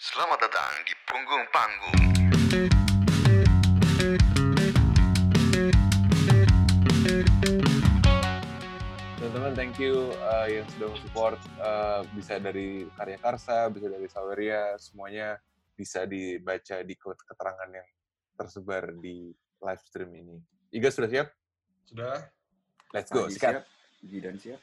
[0.00, 2.00] Selamat datang di punggung panggung.
[9.20, 14.80] Teman-teman, thank you uh, yang sudah support uh, bisa dari Karya Karsa, bisa dari Saweria,
[14.80, 15.36] semuanya
[15.76, 17.88] bisa dibaca di keterangan yang
[18.40, 20.40] tersebar di live stream ini.
[20.72, 21.28] Iga sudah siap?
[21.84, 22.24] Sudah.
[22.96, 23.52] Let's go, Adi sikat.
[23.52, 23.64] siap,
[24.00, 24.60] Jidan siap.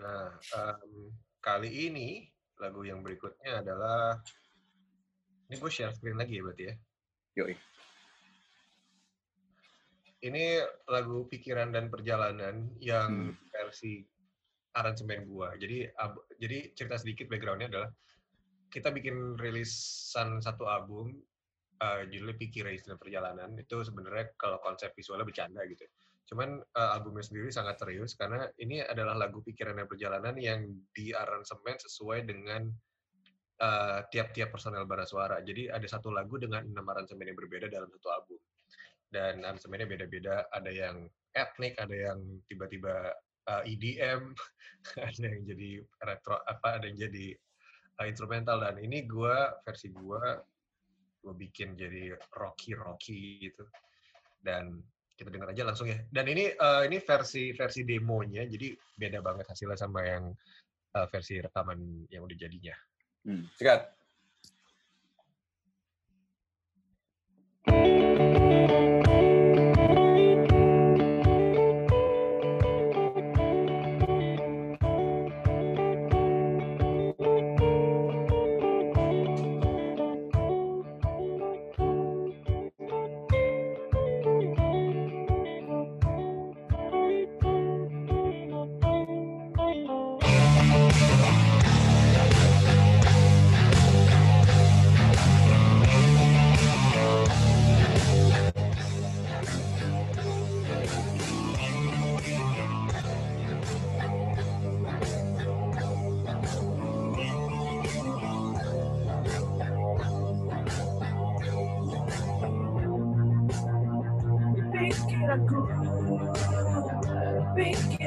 [0.00, 1.12] Nah, em,
[1.44, 4.24] kali ini lagu yang berikutnya adalah
[5.50, 6.74] ini gue share screen lagi ya berarti ya.
[7.34, 7.54] Yoi.
[10.24, 10.44] Ini
[10.88, 13.52] lagu pikiran dan perjalanan yang Hmm.
[13.52, 14.00] versi
[14.74, 15.54] aransemen gua.
[15.54, 17.90] Jadi ab- jadi cerita sedikit backgroundnya adalah
[18.72, 21.14] kita bikin rilisan satu album
[21.74, 23.50] eh, judulnya Pikiran dan Perjalanan.
[23.58, 25.84] Itu sebenarnya kalau konsep visualnya bercanda gitu.
[26.32, 31.76] Cuman eh, albumnya sendiri sangat serius karena ini adalah lagu Pikiran dan Perjalanan yang diaransemen
[31.76, 32.70] sesuai dengan
[33.60, 35.38] eh, tiap-tiap personel bara suara.
[35.44, 38.40] Jadi ada satu lagu dengan enam aransemen yang berbeda dalam satu album.
[39.06, 40.50] Dan aransemennya beda-beda.
[40.50, 42.18] Ada yang etnik, ada yang
[42.50, 43.14] tiba-tiba
[43.50, 44.34] uh, EDM,
[45.08, 45.70] ada yang jadi
[46.02, 47.34] retro, apa, ada yang jadi
[48.02, 48.62] uh, instrumental.
[48.62, 50.38] Dan ini gua versi gua
[51.24, 53.64] gue bikin jadi rocky rocky gitu.
[54.44, 54.76] Dan
[55.14, 55.98] kita dengar aja langsung ya.
[56.10, 60.34] Dan ini uh, ini versi versi demonya, jadi beda banget hasilnya sama yang
[60.94, 62.74] uh, versi rekaman yang udah jadinya.
[63.24, 63.48] Hmm.
[63.56, 63.88] Sikat.
[63.88, 64.03] pikiranku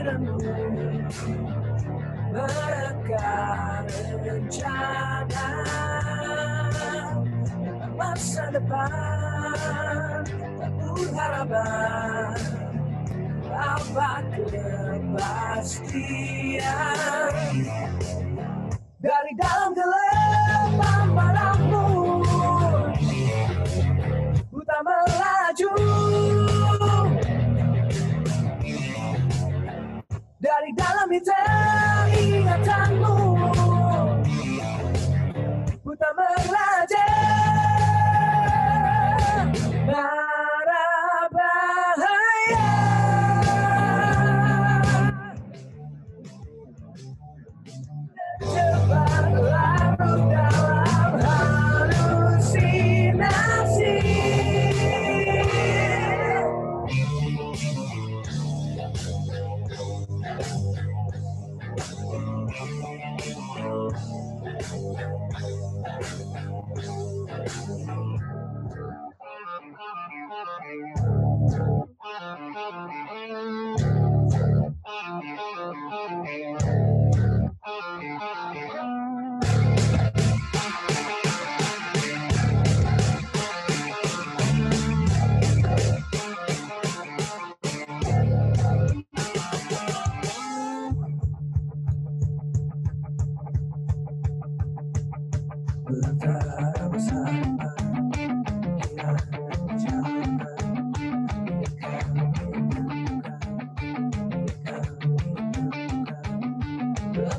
[0.07, 0.39] pikiranmu
[2.31, 3.35] mereka
[4.23, 5.49] rencana
[7.97, 12.39] masa depan tak berharapan
[13.51, 14.11] apa
[14.47, 16.36] kepastian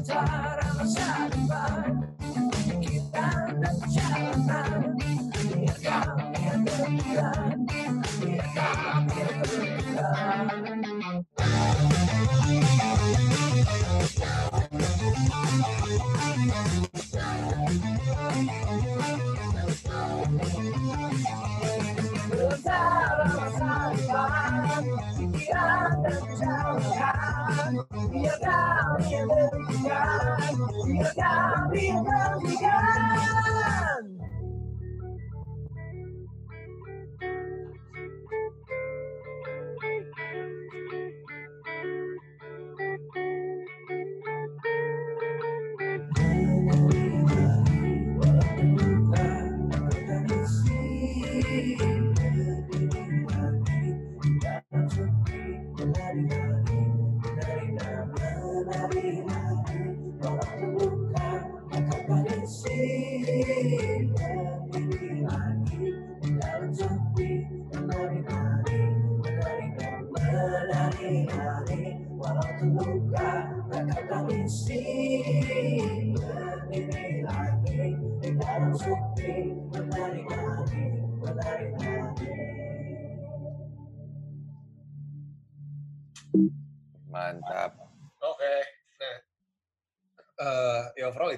[0.08, 2.00] Berantara masa depan
[2.48, 3.60] Pikiran
[4.48, 4.97] dan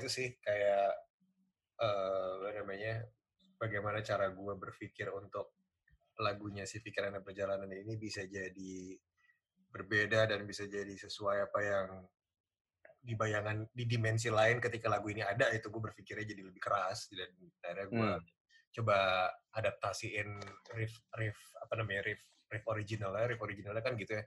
[0.01, 0.91] itu sih kayak
[1.81, 3.05] uh, apa namanya
[3.61, 5.53] bagaimana cara gue berpikir untuk
[6.21, 8.97] lagunya si pikiran dan perjalanan ini bisa jadi
[9.71, 11.87] berbeda dan bisa jadi sesuai apa yang
[13.01, 17.09] di bayangan di dimensi lain ketika lagu ini ada itu gue berpikirnya jadi lebih keras
[17.09, 17.33] dan
[17.65, 18.25] akhirnya gue hmm.
[18.81, 18.97] coba
[19.57, 20.29] adaptasiin
[20.77, 22.21] riff riff apa namanya riff
[22.53, 24.25] riff originalnya riff originalnya kan gitu ya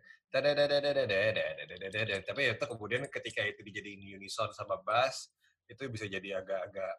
[2.25, 5.29] tapi ya itu kemudian ketika itu dijadiin unison sama bass
[5.67, 6.93] itu bisa jadi agak-agak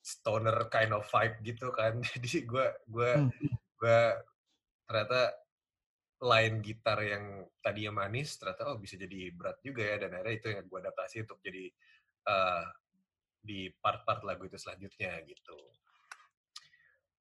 [0.00, 3.30] stoner kind of vibe gitu kan jadi gue gue Hmm.
[3.80, 4.00] gue
[4.84, 5.32] ternyata
[6.20, 10.48] line gitar yang tadinya manis ternyata oh bisa jadi berat juga ya dan akhirnya itu
[10.52, 11.64] yang gue adaptasi untuk jadi
[12.28, 12.66] eh,
[13.40, 15.56] di part-part lagu itu selanjutnya gitu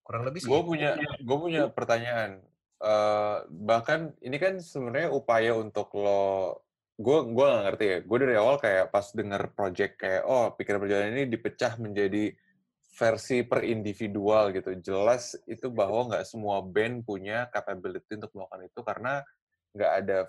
[0.04, 2.42] kurang lebih sih Gue punya gue punya pertanyaan.
[2.82, 3.38] Eh,
[3.70, 6.66] bahkan ini kan sebenarnya upaya untuk lo
[7.00, 7.98] gue gue gak ngerti ya.
[8.04, 12.36] Gue dari awal kayak pas denger project kayak oh pikiran perjalanan ini dipecah menjadi
[13.00, 14.76] versi per individual gitu.
[14.84, 19.24] Jelas itu bahwa nggak semua band punya capability untuk melakukan itu karena
[19.72, 20.20] nggak ada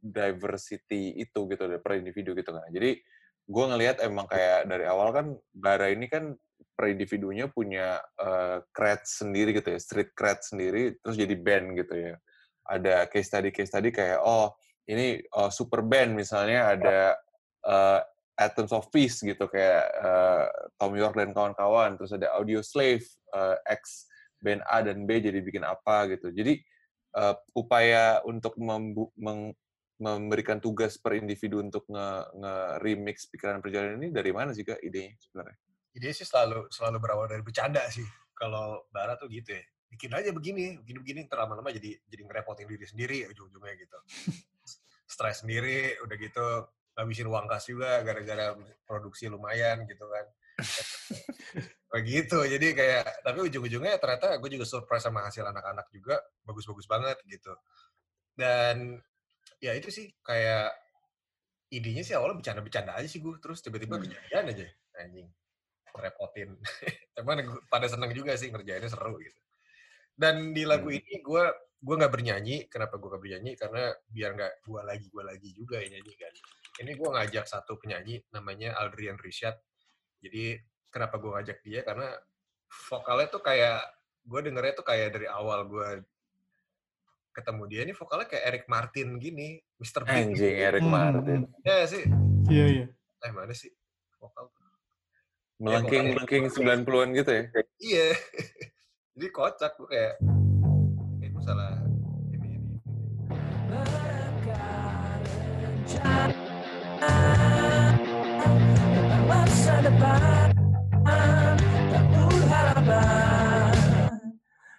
[0.00, 2.64] diversity itu gitu per individu gitu kan.
[2.72, 3.04] Jadi
[3.48, 6.32] gue ngelihat emang kayak dari awal kan Bara ini kan
[6.72, 11.94] per individunya punya uh, cred sendiri gitu ya, street cred sendiri, terus jadi band gitu
[11.94, 12.14] ya.
[12.64, 14.56] Ada case study case study kayak oh
[14.88, 16.98] ini uh, super band misalnya ada
[17.68, 18.00] uh,
[18.38, 20.46] Atoms of Peace gitu kayak uh,
[20.78, 23.04] Tom York dan kawan-kawan, terus ada Audio Slave
[23.34, 24.06] uh, X
[24.38, 26.30] band A dan B jadi bikin apa gitu.
[26.30, 26.56] Jadi
[27.18, 28.54] uh, upaya untuk
[29.98, 32.08] memberikan tugas per individu untuk nge,
[32.38, 35.58] nge-remix pikiran perjalanan ini dari mana sih kak idenya sebenarnya?
[35.98, 38.06] ide sih selalu selalu berawal dari bercanda sih
[38.38, 42.68] kalau Bara tuh gitu ya bikin aja begini begini begini ntar lama-lama jadi jadi ngerepotin
[42.68, 43.98] diri sendiri ujung-ujungnya gitu.
[45.08, 46.46] Stres sendiri udah gitu
[46.98, 48.52] ngabisin uang kas juga gara-gara
[48.84, 50.26] produksi lumayan gitu kan.
[51.88, 56.84] Kayak gitu jadi kayak tapi ujung-ujungnya ternyata gue juga surprise sama hasil anak-anak juga bagus-bagus
[56.84, 57.56] banget gitu.
[58.36, 59.00] Dan
[59.56, 60.76] ya itu sih kayak
[61.72, 64.04] idenya sih awalnya bercanda-bercanda aja sih gue terus tiba-tiba Hmm.
[64.04, 64.66] kejadian aja
[65.00, 65.28] anjing
[65.98, 66.54] repotin
[67.18, 69.40] cuman pada seneng juga sih ngerjainnya seru gitu
[70.18, 70.98] dan di lagu Hmm.
[70.98, 71.44] ini gue
[71.78, 75.78] gue nggak bernyanyi kenapa gue nggak bernyanyi karena biar nggak gue lagi gue lagi juga
[75.78, 76.32] yang nyanyi kan
[76.78, 79.54] ini gue ngajak satu penyanyi namanya Aldrian Rishad
[80.18, 80.58] jadi
[80.90, 82.10] kenapa gue ngajak dia karena
[82.90, 83.78] vokalnya tuh kayak
[84.20, 86.02] gue dengernya tuh kayak dari awal gue
[87.30, 89.48] ketemu dia ini vokalnya kayak Eric Martin gini
[89.78, 90.02] Mr.
[90.02, 91.40] Big Anjing Eric Hmm, Martin.
[91.62, 92.02] ya sih
[92.48, 92.86] Iya, iya.
[93.20, 93.70] eh mana sih
[94.16, 94.66] vokal tuh?
[95.58, 97.42] Melengking-melengking 90-an gitu ya.
[97.78, 98.08] iya
[99.18, 100.14] jadi kocak gue kayak
[101.18, 101.82] kayak gue ini
[102.38, 102.78] ini, ini.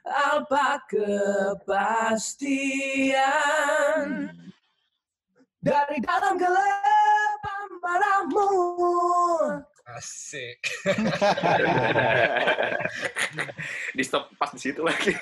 [0.07, 1.91] Alpa kepastian
[5.59, 7.43] Dari dalam gelap
[7.83, 8.47] marahmu
[9.91, 10.63] asik
[13.97, 15.13] di stop pas di situ lagi.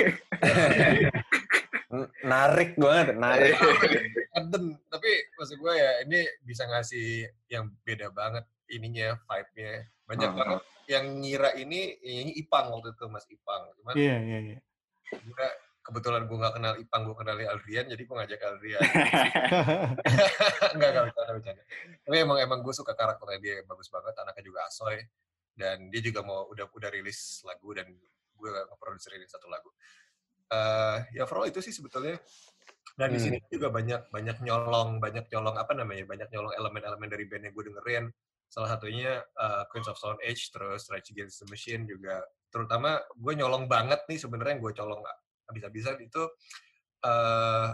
[2.21, 3.55] Narik banget, narik.
[4.37, 10.35] Eden tapi maksud gue ya ini bisa ngasih yang beda banget ininya vibe-nya banyak Ah.
[10.35, 14.59] banget yang ngira ini ini Ipang waktu itu Mas Ipang cuman Iya, iya, iya.
[15.87, 18.81] Kebetulan gue nggak kenal Ipang gue kenali Aldrian jadi gue ngajak Aldrian.
[20.75, 21.63] Enggak enggak bercanda bercanda.
[22.03, 24.99] Tapi emang emang gue suka karakternya dia bagus banget anaknya juga asoy.
[25.57, 27.89] Dan dia juga mau udah udah rilis lagu dan
[28.37, 29.71] gue ngeproduserin satu lagu.
[30.47, 32.19] Eh ya overall itu sih sebetulnya.
[32.97, 33.25] Dan di Hmm.
[33.25, 37.53] sini juga banyak banyak nyolong banyak nyolong apa namanya banyak nyolong elemen-elemen dari band yang
[37.53, 38.05] gue dengerin.
[38.47, 42.21] Salah satunya eh, Queens of Stone Age terus Rage Against the Machine juga.
[42.47, 45.01] Terutama gue nyolong banget nih sebenarnya gue colong
[45.47, 46.23] habis-habisan itu
[47.01, 47.69] eh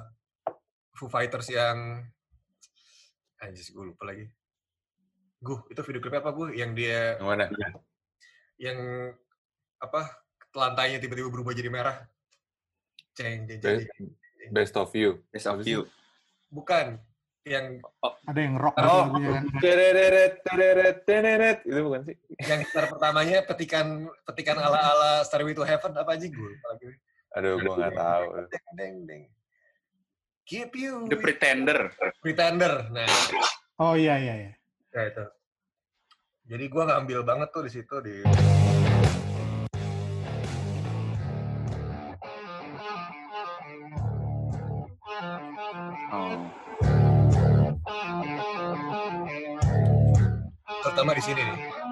[0.93, 2.05] Foo Fighters yang
[3.37, 4.29] anjir gue lupa lagi
[5.39, 7.45] gue itu video klipnya apa gue yang dia Yang mana?
[8.55, 8.79] yang
[9.77, 10.01] apa
[10.53, 11.97] lantainya tiba-tiba berubah jadi merah
[13.13, 13.83] ceng ceng ceng,
[14.51, 15.23] Best, of you.
[15.31, 15.87] Best of you.
[16.47, 16.99] bukan
[17.43, 17.79] yang
[18.23, 21.57] Ada yang rock gitu Oh, lagunya tereret, tereret, tereret.
[21.63, 22.15] Itu bukan sih?
[22.39, 23.87] yang gitar pertamanya petikan
[24.23, 26.51] petikan ala ala Starway to Heaven apa aja gue.
[27.33, 28.25] Aduh, gue nggak tahu.
[28.45, 29.23] Deng deng deng.
[30.43, 31.89] Keep you The Pretender.
[32.21, 32.91] Pretender.
[32.91, 33.07] Nah,
[33.81, 34.53] Oh iya iya iya.
[34.93, 35.25] ya itu.
[36.45, 38.21] Jadi gua ngambil banget tuh di situ di
[46.13, 46.37] Oh.
[50.83, 51.82] terutama di sini nih.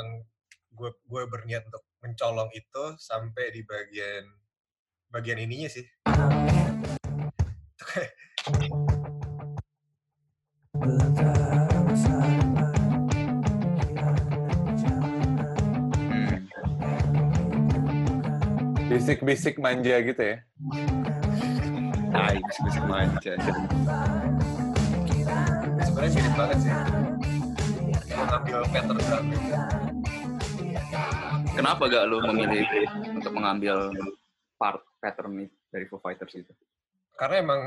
[0.00, 0.24] Emang
[0.72, 4.24] gue gue berniat untuk mencolong itu sampai di bagian
[5.12, 5.84] bagian ininya sih.
[6.08, 6.48] Hmm.
[18.88, 20.36] Bisik-bisik manja gitu ya.
[22.10, 23.36] Tai, bisik-bisik manja.
[25.84, 26.72] sebenarnya mirip banget sih.
[28.16, 29.89] Ngambil pattern drum gitu.
[31.56, 32.66] Kenapa gak lu memilih
[33.14, 33.90] untuk mengambil
[34.56, 36.52] part pattern dari Foo Fighters itu?
[37.20, 37.62] karena emang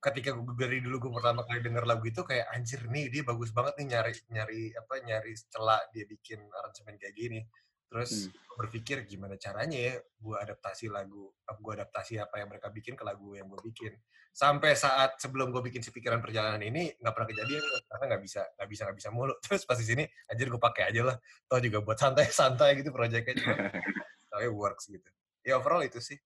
[0.00, 3.52] ketika gue dari dulu gue pertama kali denger lagu itu kayak anjir nih dia bagus
[3.52, 7.44] banget nih nyari nyari apa nyari celah dia bikin aransemen kayak gini
[7.86, 12.94] terus gue berpikir gimana caranya ya gue adaptasi lagu gue adaptasi apa yang mereka bikin
[12.94, 13.94] ke lagu yang gue bikin.
[14.36, 18.42] Sampai saat sebelum gue bikin si pikiran perjalanan ini nggak pernah kejadian karena nggak bisa
[18.54, 19.34] nggak bisa nggak bisa mulu.
[19.44, 21.16] Terus pas di sini anjir gue pakai aja lah.
[21.48, 23.70] Tau juga buat santai santai gitu proyeknya juga.
[24.30, 25.08] Tapi works gitu.
[25.42, 26.18] Ya overall itu sih.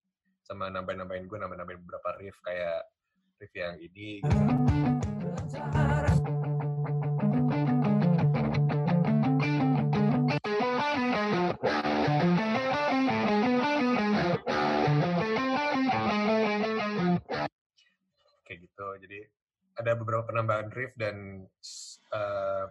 [0.45, 2.83] Sama nambahin-nambahin gue nambah-nambahin beberapa riff kayak
[3.39, 4.37] riff yang ini gitu.
[18.81, 19.19] Gitu jadi
[19.77, 21.45] ada beberapa penambahan riff dan
[22.17, 22.65] eh,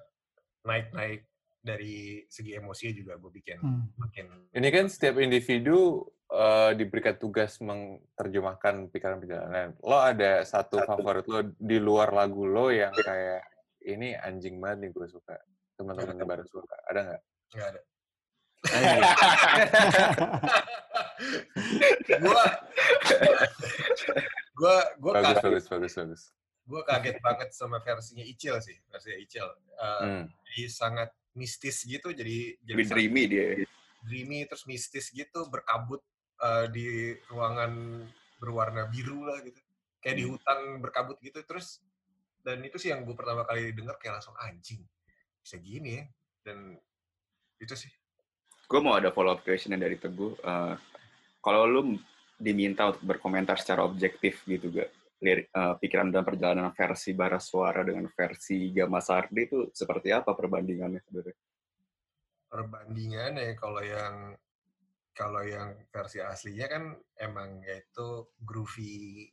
[0.66, 1.30] naik-naik
[1.62, 3.86] dari segi emosi juga gue bikin Hmm.
[4.00, 4.26] makin
[4.56, 6.02] Ini kan setiap individu
[6.34, 9.78] eh, diberikan tugas menerjemahkan pikiran perjalanan.
[9.86, 13.44] Lo ada satu favorit lo di luar lagu lo yang kayak
[13.86, 15.38] ini anjing banget nih gue suka.
[15.78, 16.76] Teman-teman baru suka.
[16.90, 17.22] Ada nggak?
[17.50, 17.82] nggak ada
[22.20, 22.44] gue
[24.60, 26.22] gue gue Bagus, kaget bagus, bagus, bagus.
[26.66, 29.48] gue kaget banget sama versinya Icil sih versinya Icil
[29.80, 30.26] Eh, Hmm.
[30.44, 33.64] jadi sangat mistis gitu jadi jadi dreamy dia.
[34.04, 36.04] dreamy terus mistis gitu berkabut
[36.38, 36.86] eh, di
[37.28, 38.04] ruangan
[38.38, 39.60] berwarna biru lah gitu
[40.00, 40.36] kayak di Hmm.
[40.36, 41.80] hutan berkabut gitu terus
[42.40, 44.84] dan itu sih yang gue pertama kali denger kayak langsung anjing
[45.40, 46.06] bisa gini ya
[46.44, 46.76] dan
[47.58, 47.92] itu sih
[48.66, 50.38] Gue mau ada follow up question dari Teguh.
[50.38, 50.76] Eh,
[51.42, 51.98] kalau lu
[52.40, 54.90] diminta untuk berkomentar secara objektif gitu gak?
[55.20, 60.32] Lirik, eh, pikiran dan perjalanan versi Bara Suara dengan versi Gama Sardi itu seperti apa
[60.32, 61.38] perbandingannya sebenarnya?
[62.50, 64.34] perbandingannya kalau yang
[65.14, 66.84] kalau yang versi aslinya kan
[67.22, 69.30] emang yaitu groovy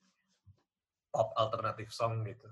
[1.09, 2.47] pop alternatif song gitu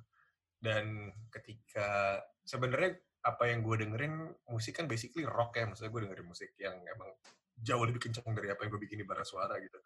[0.65, 6.29] dan ketika sebenarnya apa yang gue dengerin musik kan basically rock ya maksudnya gue dengerin
[6.29, 7.13] musik yang emang
[7.61, 9.79] jauh lebih kencang dari apa yang gue bikin di Baras Suara gitu.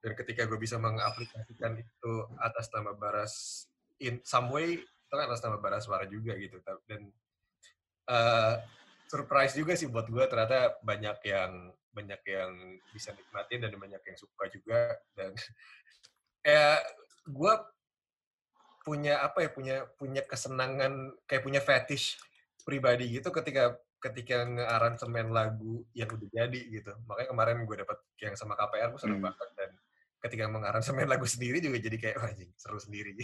[0.00, 3.66] Dan ketika gue bisa mengaplikasikan itu atas nama Baras
[4.02, 6.60] in some way itu kan atas nama Baras Suara juga gitu.
[6.84, 7.08] Dan
[8.08, 8.54] eh,
[9.08, 11.52] surprise juga sih buat gue ternyata banyak yang
[11.94, 12.52] banyak yang
[12.90, 15.30] bisa nikmatin dan banyak yang suka juga dan
[16.42, 16.82] ya
[17.24, 17.52] gue
[18.84, 22.20] punya apa ya punya punya kesenangan kayak punya fetish
[22.66, 28.36] pribadi gitu ketika ketika ngearansemen lagu yang udah jadi gitu makanya kemarin gue dapet yang
[28.36, 29.32] sama KPR gue seneng Hmm.
[29.32, 29.70] banget dan
[30.20, 33.16] ketika mengaransemen lagu sendiri juga jadi kayak wah anjing seru sendiri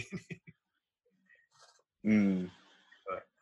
[2.01, 2.49] Hmm.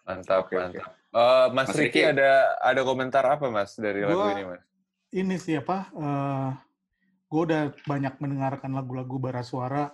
[0.03, 0.57] Mantap, oke.
[0.57, 0.89] mantap.
[1.09, 2.11] Eh, Mas, Mas Riki Riki.
[2.11, 4.63] ada ada komentar apa Mas dari lagu Gua- ini Mas?
[5.09, 5.87] Ini sih apa?
[5.89, 6.49] eh
[7.25, 9.93] gue udah banyak mendengarkan lagu-lagu bara suara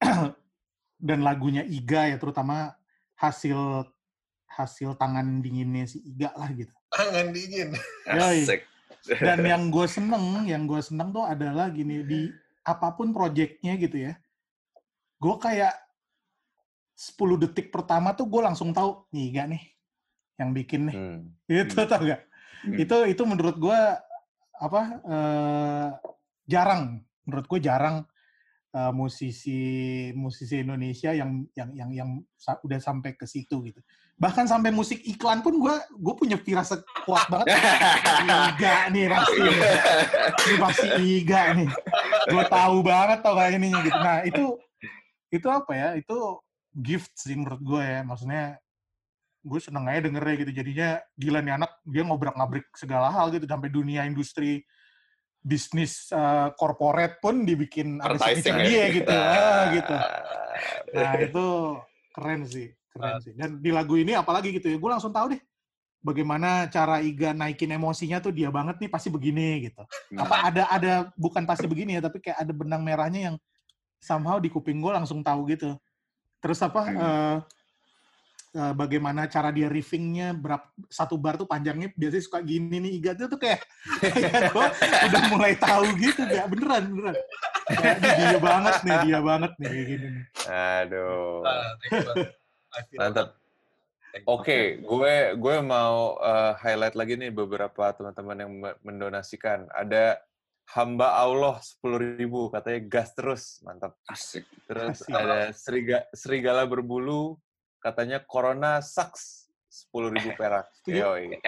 [0.98, 2.72] dan lagunya Iga ya, terutama
[3.14, 3.82] hasil
[4.48, 6.72] hasil tangan dinginnya si Iga lah gitu.
[6.88, 7.76] tangan dingin.
[8.08, 8.64] Asik.
[9.20, 12.32] Dan yang gue seneng, yang gue seneng tuh adalah gini di
[12.64, 14.12] apa pun proyeknya gitu ya,
[15.20, 15.72] gue kayak
[16.98, 19.62] 10 detik pertama tuh gue langsung tahu nih Iga nih
[20.38, 20.96] yang bikin nih.
[20.96, 21.20] Hmm.
[21.46, 22.26] Itu tau gak?
[22.66, 22.74] Hmm.
[22.74, 23.80] Itu itu menurut gue
[24.58, 25.88] apa eh,
[26.50, 28.02] jarang, menurut gue jarang
[28.74, 29.62] eh, musisi
[30.18, 33.78] musisi Indonesia yang yang yang yang sa- udah sampai ke situ gitu.
[34.18, 37.54] Bahkan sampai musik iklan pun gue gue punya firasat kuat banget.
[38.54, 39.40] Iga nih pasti.
[40.42, 41.68] Ini pasti Iga nih.
[42.26, 43.98] Gue tahu banget tau kayak ininya gitu.
[43.98, 44.44] Nah itu
[45.30, 45.88] itu apa ya?
[45.94, 46.42] Itu
[46.74, 48.00] gift sih menurut gue ya.
[48.02, 48.44] Maksudnya
[49.46, 50.52] gue seneng aja dengernya gitu.
[50.52, 53.46] Jadinya gila nih anak dia ngobrak ngabrik segala hal gitu.
[53.46, 54.66] Sampai dunia industri
[55.38, 56.10] bisnis
[56.58, 58.66] corporate pun dibikin ada signature ya.
[58.66, 59.12] dia gitu.
[59.38, 59.94] Ah, gitu.
[59.94, 60.20] Ah,
[60.90, 61.46] Nah itu
[62.10, 63.32] keren sih, keren sih.
[63.38, 65.42] Dan di lagu ini apalagi gitu ya, gue langsung tahu deh
[65.98, 69.82] bagaimana cara Iga naikin emosinya tuh dia banget nih pasti begini gitu.
[70.14, 73.36] Nah, Apa ada ada bukan pasti begini ya, tapi kayak ada benang merahnya yang
[73.98, 75.74] somehow di kuping gue langsung tahu gitu.
[76.38, 76.80] Terus apa?
[76.86, 76.98] Hmm.
[77.02, 77.36] eh,
[78.54, 83.12] eh, bagaimana cara dia riffingnya berapa satu bar tuh panjangnya biasanya suka gini nih Iga
[83.18, 83.60] tuh tuh kayak
[84.14, 84.66] kayak gue
[85.10, 87.16] udah mulai tahu gitu gak beneran beneran
[87.68, 90.24] Kayak, "Ini dia banget nih dia banget nih kayak gini nih.
[90.48, 91.44] Aduh.
[91.44, 91.76] Ah,
[92.94, 93.34] Mantap.
[94.24, 99.68] Oke, gue gue mau uh, highlight lagi nih beberapa teman-teman yang me- mendonasikan.
[99.70, 100.18] Ada
[100.72, 103.94] hamba Allah 10.000 ribu katanya gas terus, mantap.
[104.08, 104.48] asik.
[104.64, 105.12] Terus Asik.
[105.12, 107.36] ada seriga, serigala berbulu
[107.80, 109.52] katanya corona sucks
[109.92, 110.66] 10.000 ribu perak.
[110.88, 111.36] Yoi.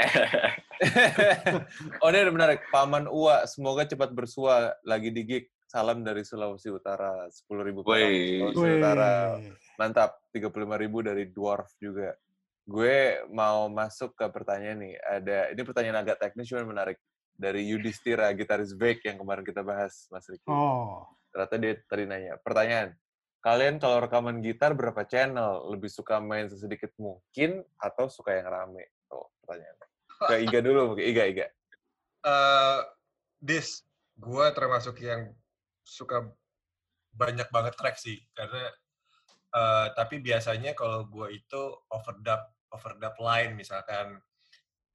[2.05, 2.61] oh ini ada menarik.
[2.71, 5.47] Paman Ua, semoga cepat bersua lagi di gig.
[5.71, 8.05] Salam dari Sulawesi Utara, 10.000 ribu perak.
[8.05, 8.79] Sulawesi Wih.
[8.79, 9.13] Utara.
[9.81, 12.13] Mantap, 35.000 ribu dari Dwarf juga.
[12.69, 14.95] Gue mau masuk ke pertanyaan nih.
[15.01, 17.01] Ada ini pertanyaan agak teknis cuma menarik
[17.33, 20.45] dari Yudhistira, gitaris Vake yang kemarin kita bahas, Mas Riki.
[20.45, 22.37] Oh, Ternyata dia tadi nanya.
[22.45, 22.93] Pertanyaan,
[23.41, 25.65] kalian kalau rekaman gitar berapa channel?
[25.73, 28.93] Lebih suka main sesedikit mungkin atau suka yang rame?
[29.09, 29.87] Tuh, pertanyaannya.
[30.29, 31.09] Ke Iga dulu, mungkin.
[31.09, 31.47] Iga, Iga.
[32.29, 32.81] Eh,
[33.41, 33.81] Dis,
[34.21, 35.33] gue termasuk yang
[35.81, 36.29] suka
[37.17, 38.69] banyak banget track sih, karena
[39.55, 44.23] eh, tapi biasanya kalau gue itu overdub overdub line misalkan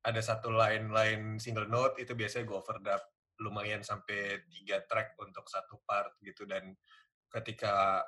[0.05, 3.03] ada satu line line single note itu biasanya gue overdub
[3.41, 6.47] lumayan sampai tiga track untuk satu part gitu.
[6.47, 6.71] Dan
[7.27, 8.05] ketika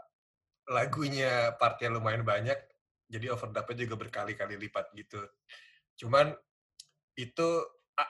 [0.68, 2.60] lagunya partnya lumayan banyak
[3.08, 5.20] jadi overdubnya juga berkali-kali lipat gitu.
[6.00, 6.36] Cuman
[7.18, 7.48] itu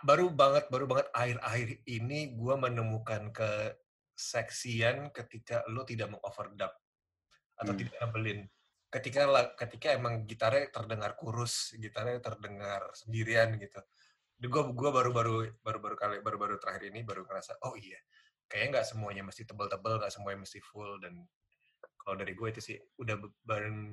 [0.04, 6.76] baru banget baru banget akhir-akhir ini gue menemukan keseksian ketika lo tidak mengoverdub
[7.58, 7.80] atau Hmm.
[7.82, 8.40] tidak ngebelin
[8.88, 9.22] ketika
[9.60, 13.84] ketika emang gitarnya terdengar kurus gitarnya terdengar sendirian gitu
[14.38, 18.00] gue gua baru baru baru baru kali baru baru terakhir ini baru ngerasa oh iya
[18.48, 21.20] kayaknya nggak semuanya mesti tebel-tebel nggak semuanya mesti full dan
[22.00, 23.20] kalau dari gue itu sih udah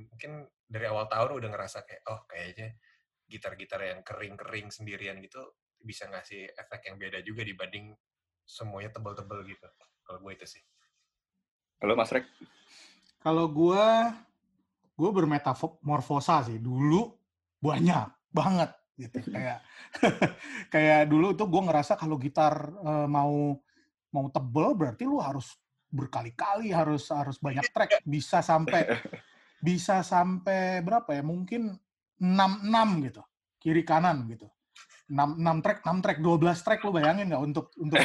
[0.07, 2.79] mungkin dari awal tahun udah ngerasa kayak oh kayaknya
[3.27, 5.43] gitar-gitar yang kering-kering sendirian gitu
[5.83, 7.91] bisa ngasih efek yang beda juga dibanding
[8.47, 9.67] semuanya tebel-tebel gitu
[10.07, 10.63] kalau gue itu sih
[11.83, 12.25] Halo Mas Rek.
[13.25, 14.13] Kalau gua
[14.95, 17.11] gue bermetamorfosa sih dulu
[17.59, 19.59] banyak banget gitu kayak
[20.75, 23.59] kayak dulu tuh gue ngerasa kalau gitar eh, mau
[24.15, 25.59] mau tebel berarti lu harus
[25.95, 28.03] berkali-kali harus harus banyak track.
[28.03, 28.87] Bisa sampai
[29.67, 31.75] bisa sampai berapa ya mungkin
[32.19, 33.23] 6 6 gitu
[33.63, 34.51] kiri kanan gitu
[35.05, 38.01] 6, 6 track 6 track 12 track lu bayangin nggak untuk untuk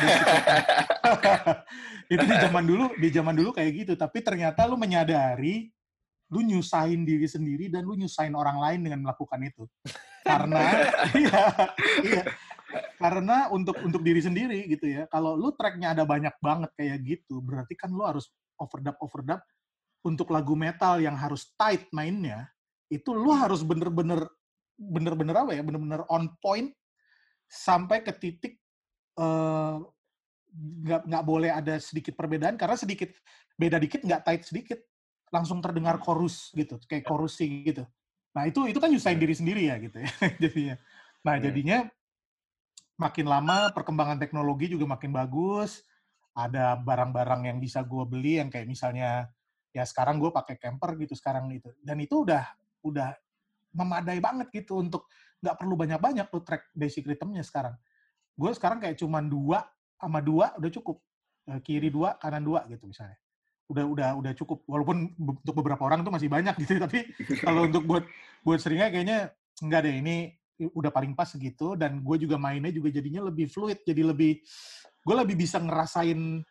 [2.14, 3.94] itu di zaman dulu di zaman dulu kayak gitu.
[3.96, 5.72] Tapi ternyata lu menyadari
[6.30, 9.64] lu nyusahin diri sendiri dan lu nyusahin orang lain dengan melakukan itu.
[10.28, 10.60] Karena
[11.24, 11.44] iya
[12.04, 12.24] iya.
[13.00, 15.08] Karena untuk untuk diri sendiri gitu ya.
[15.08, 18.28] Kalau lu tracknya ada banyak banget kayak gitu berarti kan lu harus
[18.60, 19.40] overdub overdub.
[20.00, 22.48] Untuk lagu metal yang harus tight mainnya
[22.88, 24.28] itu lu harus bener-bener
[24.76, 25.64] bener-bener apa ya?
[25.64, 26.76] Bener-bener on point
[27.50, 28.54] sampai ke titik
[30.50, 33.12] nggak nggak boleh ada sedikit perbedaan karena sedikit
[33.60, 34.80] beda dikit nggak tight sedikit.
[35.30, 37.86] Langsung terdengar chorus gitu kayak chorusi gitu.
[38.34, 40.10] Nah itu itu kan nyusahin diri sendiri ya gitu ya
[40.44, 40.76] jadinya.
[41.26, 41.44] Nah Hmm.
[41.44, 41.80] jadinya
[42.98, 45.86] makin lama perkembangan teknologi juga makin bagus.
[46.34, 49.28] Ada barang-barang yang bisa gue beli yang kayak misalnya
[49.70, 52.42] ya sekarang gue pakai camper gitu sekarang itu dan itu udah
[52.82, 53.14] udah
[53.74, 55.08] memadai banget gitu untuk
[55.40, 57.76] nggak perlu banyak-banyak tuh track basic rhythmnya sekarang.
[58.36, 59.64] Gue sekarang kayak cuman dua
[60.00, 60.98] sama dua udah cukup.
[61.50, 63.18] Eh, kiri dua kanan dua gitu misalnya.
[63.70, 64.66] Udah udah udah cukup.
[64.68, 67.08] Walaupun untuk beberapa orang tuh masih banyak gitu tapi
[67.40, 68.04] kalau untuk buat
[68.44, 69.18] buat seringnya kayaknya
[69.64, 69.96] enggak deh.
[70.00, 70.16] Ini
[70.60, 74.44] udah paling pas segitu dan gue juga mainnya juga jadinya lebih fluid jadi lebih
[75.08, 76.44] gue lebih bisa ngerasain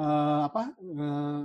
[0.00, 1.42] eh, apa eh,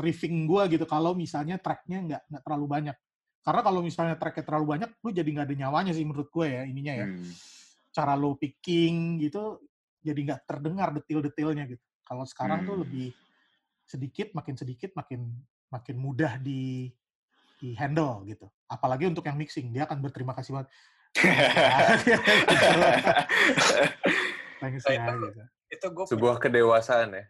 [0.00, 2.96] riffing gue gitu kalau misalnya tracknya nggak nggak terlalu banyak
[3.42, 6.62] karena kalau misalnya tracknya terlalu banyak lu jadi nggak ada nyawanya sih menurut gue ya
[6.62, 7.26] ininya ya Hmm.
[7.90, 9.58] cara lo picking gitu
[10.00, 12.82] jadi nggak terdengar detail-detailnya gitu kalau sekarang tuh Hmm.
[12.86, 13.10] lebih
[13.82, 15.28] sedikit makin sedikit makin
[15.68, 16.88] makin mudah di
[17.56, 18.50] di handle gitu.
[18.66, 20.68] Apalagi untuk yang mixing, dia akan berterima kasih banget.
[24.58, 25.42] Thanks ya, Nah, itu- gitu.
[25.72, 27.24] Itu gue Sebuah kedewasaan ya.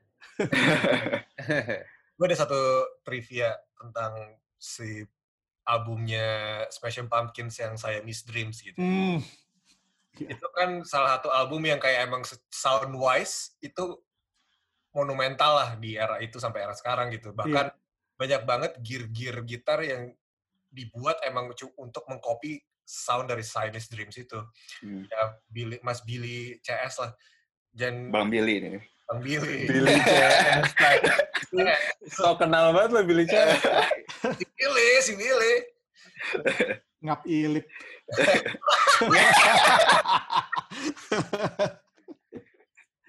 [2.16, 2.59] gue ada satu
[3.05, 4.12] trivia tentang
[4.57, 5.05] si
[5.62, 8.79] albumnya Smashing Pumpkins yang saya Miss Dreams gitu.
[8.79, 9.22] Hmm,
[10.18, 13.96] Itu kan salah satu album yang kayak emang sound wise itu
[14.92, 17.33] monumental lah di era itu sampai era sekarang gitu.
[17.33, 17.72] Bahkan
[18.18, 20.12] banyak banget gear-gear gitar yang
[20.68, 24.38] dibuat emang untuk mengcopy sound dari Siamese Dreams itu.
[24.85, 25.09] Hmm.
[25.09, 27.12] Ya Billy, Mas Billy CS lah.
[27.72, 28.81] Dan Bang Billy ini.
[29.09, 29.64] Bang Billy.
[29.64, 30.72] Billy CS.
[32.16, 33.61] so kenal banget lo Billy CS.
[34.57, 35.55] Billy, si Billy.
[37.03, 37.67] ngap ilik.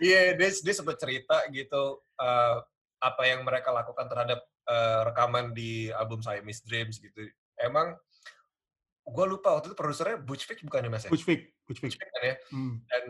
[0.03, 2.57] Iya, dia, dia sempat cerita gitu eh,
[2.99, 7.23] apa yang mereka lakukan terhadap eh, rekaman di album Siamese Dreams gitu.
[7.55, 7.95] Emang
[9.03, 11.11] gue lupa waktu itu produsernya Butch Vig bukan ya mas ya?
[11.11, 11.95] Butch Vig, Butch Vig.
[11.95, 12.35] Butch Vig kan ya.
[12.51, 12.75] Hmm.
[12.83, 13.03] Dan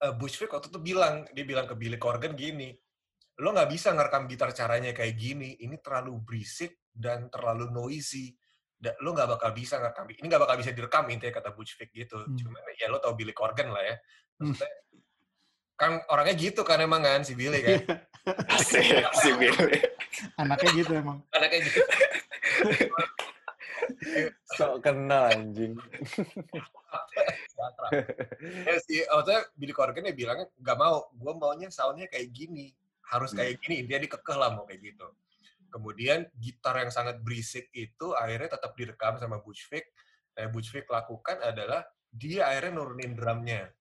[0.00, 2.72] eh, Butch Vig waktu itu bilang, dia bilang ke Billy Corgan gini,
[3.44, 8.36] lo nggak bisa ngerekam gitar caranya kayak gini, ini terlalu berisik dan terlalu noisy.
[8.82, 11.90] Da- lo nggak bakal bisa ngerekam, ini nggak bakal bisa direkam intinya kata Butch Vig
[11.94, 12.18] gitu.
[12.18, 12.36] Hmm.
[12.36, 13.96] Cuman ya lo tau Billy Corgan lah ya.
[14.42, 14.74] Maksudnya,
[15.78, 17.82] kan orangnya gitu kan emang kan si Billy kan.
[18.50, 18.82] Asik,
[19.22, 19.78] si Billy.
[20.38, 21.18] Anaknya gitu emang.
[21.30, 21.80] Anaknya gitu.
[24.58, 25.74] So kenal anjing.
[28.66, 32.74] Ya si maksudnya Billy Corgan ya bilangnya nggak mau, gue maunya soundnya kayak gini,
[33.10, 35.06] harus kayak gini, dia dikekeh lah mau kayak gitu.
[35.72, 39.88] Kemudian gitar yang sangat berisik itu akhirnya tetap direkam sama Butch Vig.
[40.36, 41.80] Nah, Butch Vig lakukan adalah
[42.12, 43.72] dia akhirnya nurunin drumnya.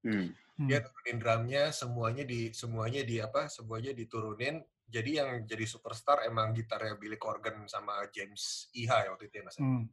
[0.00, 0.32] Hmm.
[0.54, 0.68] Hmm.
[0.70, 3.52] Dia turunin drumnya, semuanya di semuanya di apa?
[3.52, 4.64] Semuanya diturunin.
[4.84, 9.44] Jadi yang jadi superstar emang gitarnya Billy Corgan sama James Iha ya waktu itu ya
[9.44, 9.56] mas.
[9.60, 9.84] Hmm.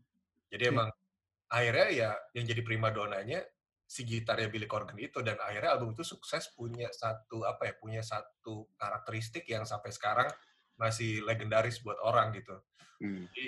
[0.52, 0.72] Jadi Iya.
[0.72, 0.90] emang
[1.52, 3.44] akhirnya ya yang jadi prima donanya
[3.92, 8.00] si gitarnya Billy Corgan itu dan akhirnya album itu sukses punya satu apa ya punya
[8.00, 10.32] satu karakteristik yang sampai sekarang
[10.80, 12.56] masih legendaris buat orang gitu.
[13.02, 13.28] Hmm.
[13.28, 13.48] Jadi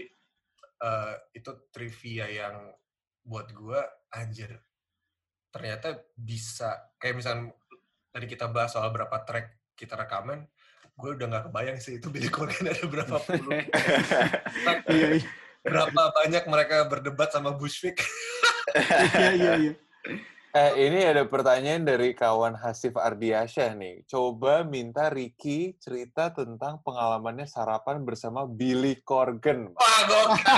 [0.84, 2.72] eh, itu trivia yang
[3.24, 4.60] buat gua anjir
[5.54, 7.54] ternyata bisa kayak misalnya
[8.10, 10.50] tadi kita bahas soal berapa track kita rekaman
[10.94, 13.54] gue udah nggak kebayang sih itu Billy Corgan ada berapa puluh
[14.94, 15.30] Iya, iya.
[15.62, 18.02] berapa banyak mereka berdebat sama Bushwick
[18.74, 19.74] Iya, iya, iya.
[20.54, 24.06] Eh, ini ada pertanyaan dari kawan Hasif Ardiasyah nih.
[24.06, 29.74] Coba minta Ricky cerita tentang pengalamannya sarapan bersama Billy Corgan.
[29.74, 30.54] wah gokil.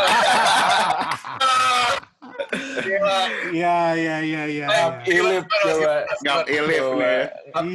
[3.56, 4.68] Iya, iya, iya, iya.
[4.68, 4.86] Iya.
[5.08, 5.94] Ilip coba.
[6.28, 7.24] Ngap ilip nih.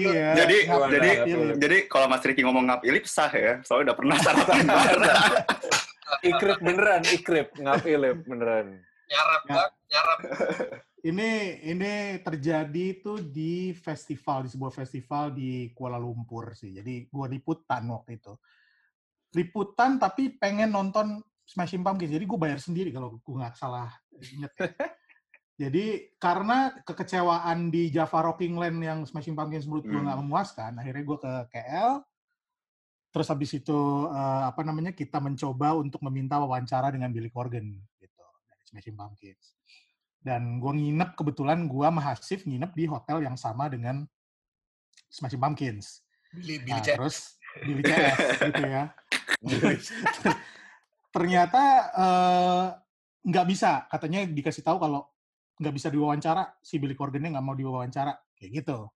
[0.04, 0.28] Iya.
[0.44, 1.10] Jadi jadi
[1.56, 3.64] jadi kalau Mas Riki ngomong ngap ilip sah ya.
[3.64, 5.16] Soalnya udah pernah sarapan bareng.
[6.20, 7.48] Ikrip beneran, ikrip.
[7.56, 8.76] Ngap ilip beneran.
[9.08, 9.64] nyarap Ya.
[9.88, 10.18] nyarap
[11.00, 16.76] Ini ini terjadi tuh di festival di sebuah festival di Kuala Lumpur sih.
[16.76, 18.36] Jadi gua liputan waktu itu.
[19.32, 22.14] Liputan tapi pengen nonton Smashing Pumpkins.
[22.14, 23.90] Jadi gue bayar sendiri kalau gue nggak salah
[24.22, 24.52] inget.
[24.54, 24.70] ya.
[25.66, 30.24] Jadi karena kekecewaan di Java Rocking Land yang Smashing Pumpkins menurut gue nggak Hmm.
[30.24, 31.92] memuaskan, akhirnya gue ke KL.
[33.10, 37.66] Terus habis itu eh, apa namanya kita mencoba untuk meminta wawancara dengan Billy Corgan
[37.98, 39.58] gitu dari Smashing Pumpkins.
[40.20, 44.04] Dan gue nginep kebetulan gue sama Hasif nginep di hotel yang sama dengan
[45.08, 46.04] Smashing Pumpkins.
[46.30, 48.18] Billy Billy Nah, terus Billy CS
[48.52, 48.84] gitu ya.
[51.14, 52.66] Ternyata eh,
[53.26, 55.02] nggak bisa, katanya dikasih tahu kalau
[55.60, 58.88] nggak bisa diwawancara, si Billy Corgan-nya nggak mau diwawancara, kayak gitu.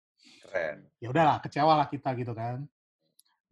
[0.47, 0.87] Keren.
[1.01, 2.63] Ya udahlah, kecewa lah kita gitu kan.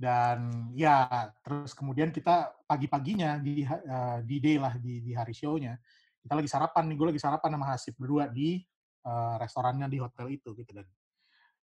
[0.00, 5.32] Dan ya, terus kemudian kita pagi-paginya di ha- eh, di day lah di, di hari
[5.32, 5.74] show-nya,
[6.20, 8.60] kita lagi sarapan nih, gue lagi sarapan sama Hasib berdua di
[9.00, 10.86] eh, restorannya di hotel itu gitu dan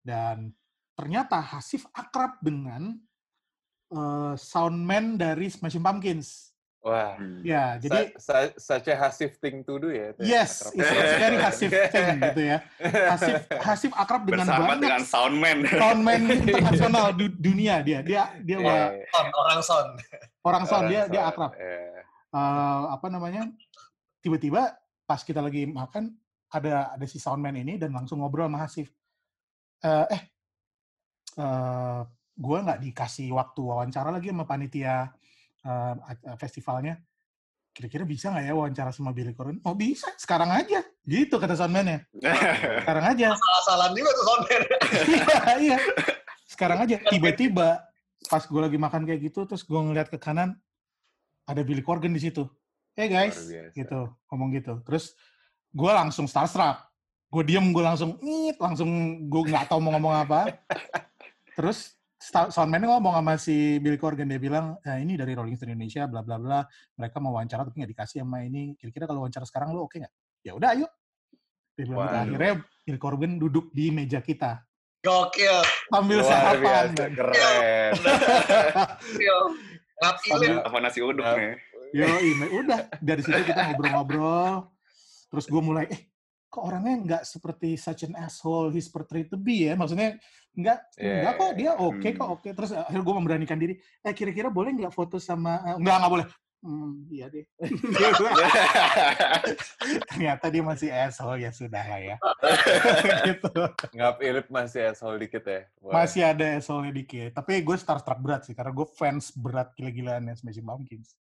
[0.01, 0.37] dan
[0.91, 2.95] ternyata Hasif akrab dengan
[3.89, 6.51] eh, soundman dari Smashing Pumpkins.
[6.81, 7.13] Wah.
[7.13, 7.45] Hmm.
[7.45, 10.11] Ya, jadi Sa- sa- such a Hasif thing to do ya.
[10.11, 10.81] itu ya, yes, akrab.
[10.81, 12.57] it's, very Hasif thing gitu ya.
[13.05, 15.57] Hasif Hasif akrab dengan Bersama banyak dengan soundman.
[15.69, 18.01] soundman internasional du- dunia dia.
[18.01, 19.29] Dia dia Iya, udah iya.
[19.31, 19.87] Orang son
[20.41, 21.51] orang sound dia dia Orang akrab.
[21.53, 22.01] Iya.
[22.31, 23.41] Eh, apa namanya?
[24.21, 26.13] Tiba-tiba pas kita lagi makan
[26.53, 28.87] ada ada si soundman ini dan langsung ngobrol sama Hasif.
[29.81, 30.21] Eh, eh
[31.41, 31.99] eh
[32.31, 35.09] gue nggak dikasih waktu wawancara lagi sama panitia
[36.05, 37.01] ac- festivalnya.
[37.71, 39.63] Kira-kira bisa nggak ya wawancara sama Billy Corgan?
[39.63, 40.83] Oh bisa, sekarang aja.
[41.07, 42.03] Gitu kata soundman-nya.
[42.83, 43.27] Sekarang aja.
[43.31, 44.61] salah-salah juga tuh soundman
[45.07, 45.77] iya, iya.
[46.45, 47.79] Sekarang aja tiba-tiba
[48.29, 50.59] pas gue lagi makan kayak gitu terus gue ngeliat ke kanan
[51.47, 52.45] ada Billy Corgan di situ.
[52.93, 53.39] Eh guys,
[53.71, 54.79] gitu ngomong gitu.
[54.83, 55.15] Terus
[55.69, 56.91] gue langsung starstruck.
[57.27, 58.89] Gue diem, gue langsung ngit, langsung
[59.25, 60.51] gue nggak tahu mau ngomong apa.
[61.57, 66.05] Terus soundman ngomong sama si Billy Corgan dia bilang "Eh, ini dari Rolling Stone Indonesia
[66.05, 66.61] bla bla bla
[66.93, 70.13] mereka mau wawancara tapi nggak dikasih sama ini kira-kira kalau wawancara sekarang lo oke nggak
[70.45, 70.85] ya udah ayo
[71.73, 72.13] dia bilang gitu.
[72.13, 72.21] Waduh.
[72.21, 72.53] akhirnya
[72.85, 74.61] Billy Corgan duduk di meja kita
[75.01, 75.65] Gokil.
[75.89, 77.91] sambil Luar sarapan biasa, keren.
[79.01, 79.39] Gokil.
[80.61, 81.33] Apa nasi uduk Nah.
[81.37, 81.53] nih?
[81.91, 82.07] Yo,
[82.63, 84.71] udah dari situ kita ngobrol-ngobrol.
[85.31, 86.01] Terus gue mulai, eh
[86.47, 89.75] kok orangnya nggak seperti such an asshole he's portrayed to be ya?
[89.75, 90.19] Maksudnya
[90.51, 92.17] nggak, Iya, nggak kok iya, dia oke Hmm.
[92.19, 92.49] kok oke.
[92.51, 93.73] Terus akhirnya gue memberanikan diri,
[94.03, 96.27] eh kira-kira boleh nggak foto sama, eh, nggak nggak boleh.
[96.61, 97.41] Hmm, iya deh.
[100.13, 102.15] Ternyata dia masih asshole ya sudah lah ya.
[103.33, 103.49] gitu.
[103.97, 105.65] Ngap Ilip masih asshole dikit ya.
[105.81, 106.05] Wah.
[106.05, 107.33] Masih ada asshole-nya dikit.
[107.33, 111.17] Tapi gue starstruck berat sih karena gue fans berat gila-gilaan ya Smashing Pumpkins.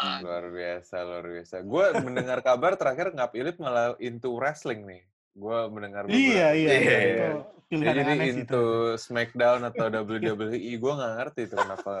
[0.00, 1.56] Luar biasa, luar biasa.
[1.62, 5.02] Gue mendengar kabar terakhir Ngap Ilip malah into wrestling nih.
[5.30, 6.98] Gue mendengar Iya, iya, Iya, iya.
[7.00, 7.30] iya.
[7.70, 8.38] Yang jadi aneh sih itu.
[8.42, 8.64] into
[8.98, 11.92] Smackdown atau WWE, gue nggak ngerti itu kenapa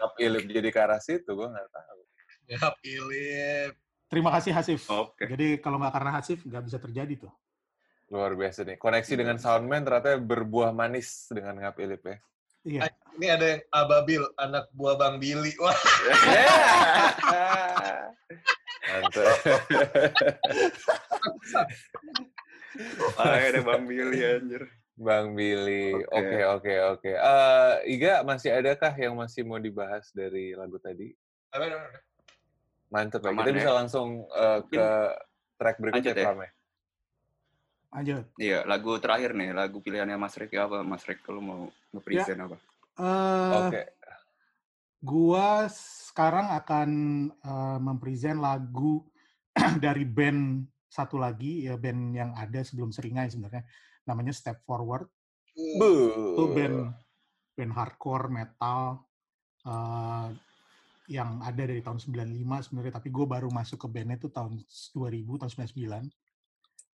[0.00, 2.00] Ngap Ilip jadi ke arah situ, gue nggak tahu.
[2.46, 3.74] ngap ilim.
[4.06, 4.86] Terima kasih Hasif.
[4.86, 5.26] Oke.
[5.26, 7.32] Jadi kalau nggak karena Hasif nggak bisa terjadi tuh.
[8.06, 8.78] Luar biasa nih.
[8.78, 12.16] Koneksi dengan Soundman ternyata berbuah manis dengan Ngap Ilip ya.
[12.66, 12.90] Iya.
[13.16, 15.54] Ini ada yang Ababil, anak buah Bang Billy.
[15.62, 15.72] Wah,
[18.86, 19.38] Mantap.
[23.16, 24.68] Ah, ada Bang Billy anjir.
[24.98, 25.94] Bang Billy.
[26.12, 26.38] Oke.
[26.58, 27.12] Oke, oke.
[27.14, 31.14] Eh, Iga, masih adakah yang masih mau dibahas dari lagu tadi?
[32.90, 33.32] Mantep ya.
[33.32, 33.56] Kita ya.
[33.56, 34.88] bisa langsung eh, ke
[35.56, 36.26] track berikutnya, Lanjut ya.
[36.34, 36.55] Ya.
[37.92, 38.24] Lanjut.
[38.36, 40.82] Iya, lagu terakhir nih, lagu pilihannya Mas Ricky apa?
[40.82, 41.60] Mas Ricky kalau mau
[41.94, 42.56] nge-present apa?
[42.96, 43.82] Eh, Oke.
[45.04, 46.90] Gua sekarang akan
[47.30, 49.04] eh, mempresent lagu
[49.84, 53.64] dari band satu lagi ya band yang ada sebelum Seringai sebenarnya
[54.08, 55.06] namanya Step Forward.
[55.56, 55.92] Bu.
[56.36, 56.92] Itu band
[57.56, 59.04] band hardcore metal
[59.64, 60.28] eh,
[61.06, 65.38] yang ada dari tahun 95 sebenarnya tapi gue baru masuk ke bandnya itu tahun 2000
[65.38, 66.25] tahun 99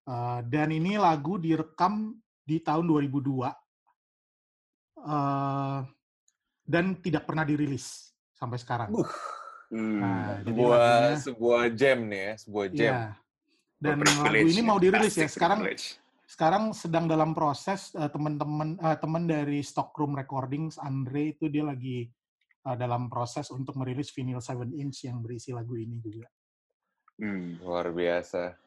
[0.09, 3.53] Eh, dan ini lagu direkam di tahun 2002
[4.99, 5.79] Eh,
[6.65, 8.89] dan tidak pernah dirilis sampai sekarang.
[8.91, 9.07] Uh,
[9.69, 10.01] Hmm.
[10.01, 12.93] Nah, sebuah lagunya- sebuah jam nih ya, sebuah jam.
[12.93, 13.05] Iya.
[13.79, 15.29] Dan lagu ini ya, mau dirilis ya.
[15.29, 16.01] Sekarang privilege.
[16.25, 22.09] sekarang sedang dalam proses eh, teman-teman eh, teman dari Stockroom Recordings Andre itu dia lagi
[22.65, 26.25] eh, dalam proses untuk merilis vinyl 7 inch yang berisi lagu ini juga.
[27.21, 27.61] Hmm.
[27.61, 28.57] Luar biasa.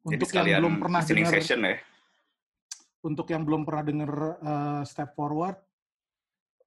[0.00, 1.76] Jadi Untuk yang sekalian belum pernah dengar session ya.
[3.00, 4.10] untuk yang belum pernah dengar
[4.40, 5.56] eh, Step Forward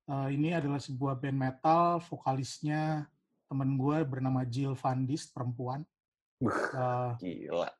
[0.05, 3.09] eh, ini adalah sebuah band metal vokalisnya
[3.45, 5.83] temen gue bernama Jill Van Dist perempuan
[6.43, 7.71] Eh, Gila.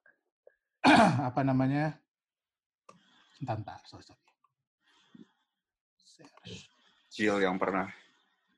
[1.29, 1.99] apa namanya
[3.37, 4.21] Bentar, bentar, sorry, sorry.
[7.11, 7.91] Jill yang pernah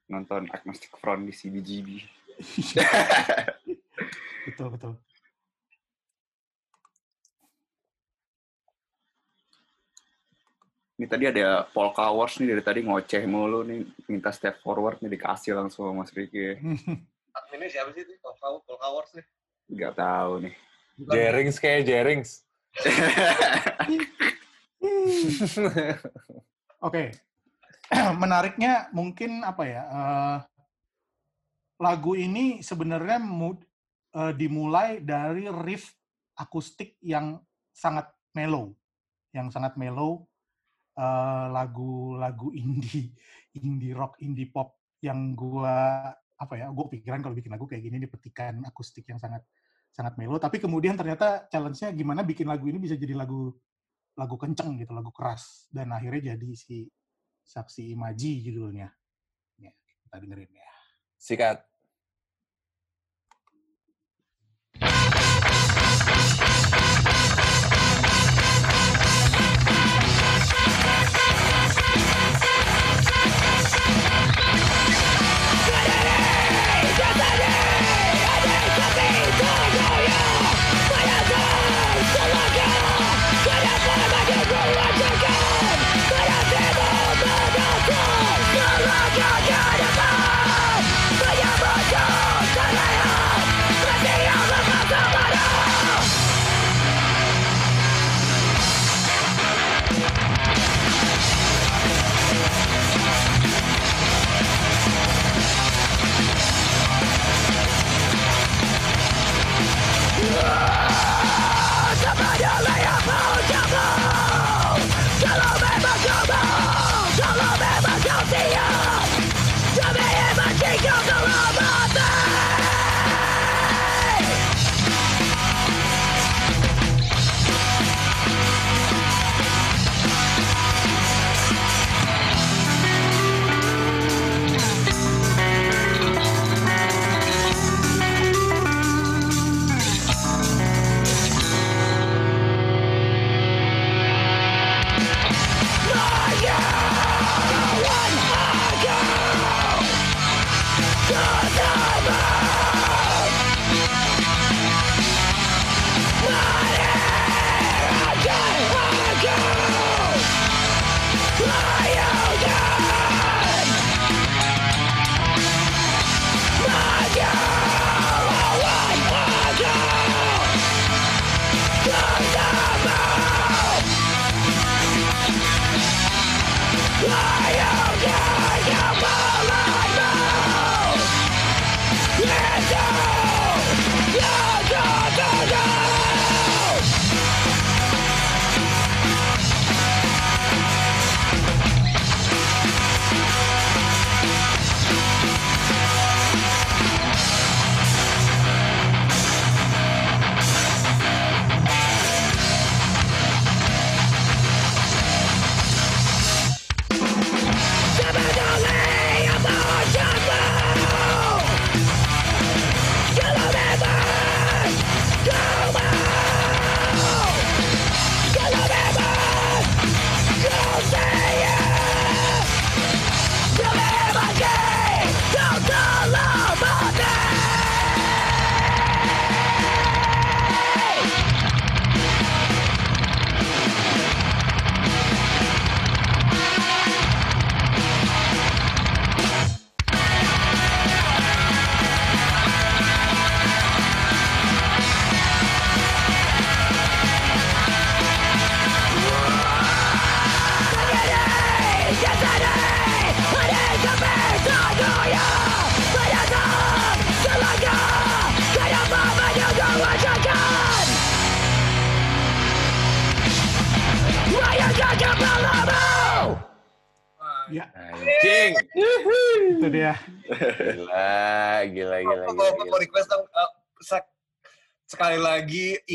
[0.06, 1.90] nonton Agnostic Front di CBGB.
[4.46, 4.94] betul betul
[10.96, 15.20] Ini tadi ada Paul Cowers nih dari tadi ngoceh mulu nih, minta step forward nih
[15.20, 16.56] dikasih langsung sama Mas Ricky.
[17.56, 18.16] Ini siapa sih itu?
[18.24, 19.26] Paul Paul Cowers nih.
[19.76, 20.56] Nggak tahu nih.
[20.96, 22.48] Jerings kayak Jerings.
[26.88, 27.12] Oke,
[28.22, 29.84] menariknya mungkin apa ya?
[29.84, 30.38] eh,
[31.76, 33.60] lagu ini sebenarnya mu-
[34.16, 35.92] eh, dimulai dari riff
[36.40, 37.44] akustik yang
[37.76, 38.72] sangat mellow,
[39.36, 40.24] yang sangat mellow.
[40.96, 43.14] Eh, lagu-lagu indie,
[43.60, 46.68] indie rock, indie pop yang gua apa ya?
[46.72, 49.44] Gue pikiran kalau bikin lagu kayak gini dipetikan akustik yang sangat
[49.96, 50.36] sangat mellow.
[50.36, 53.56] Tapi kemudian ternyata challenge-nya gimana bikin lagu ini bisa jadi lagu
[54.16, 55.72] lagu kenceng gitu, lagu keras.
[55.72, 56.88] Dan akhirnya jadi si
[57.46, 58.90] Saksi Imaji judulnya.
[59.60, 59.72] Ya,
[60.04, 60.70] kita dengerin ya.
[61.16, 61.75] Sikat.
[89.18, 89.95] Fire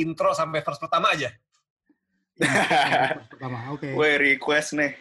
[0.00, 1.28] intro sampai verse pertama aja.
[3.28, 3.92] Pertama, oke.
[3.92, 4.96] Gue request nih.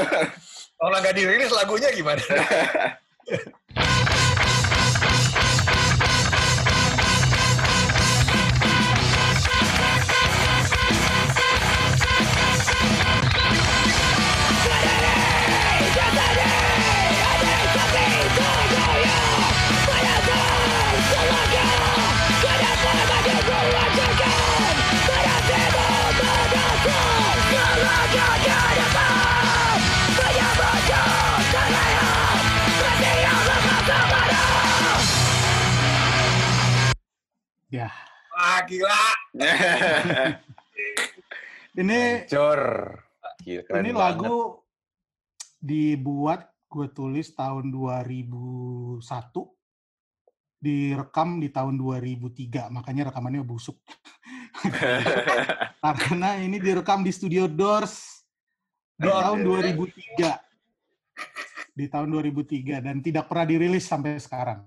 [0.80, 2.20] Kalau nggak dirilis lagunya gimana?
[38.66, 39.04] gila.
[41.80, 42.24] ini.
[43.44, 44.00] Gila, keren ini banget.
[44.00, 44.64] lagu
[45.64, 49.00] dibuat gue tulis tahun 2001
[50.64, 53.76] direkam di tahun 2003 makanya rekamannya busuk
[55.84, 58.24] karena ini direkam di studio Doors
[58.96, 59.76] di tahun ya.
[59.76, 60.40] 2003
[61.74, 64.64] di tahun 2003 dan tidak pernah dirilis sampai sekarang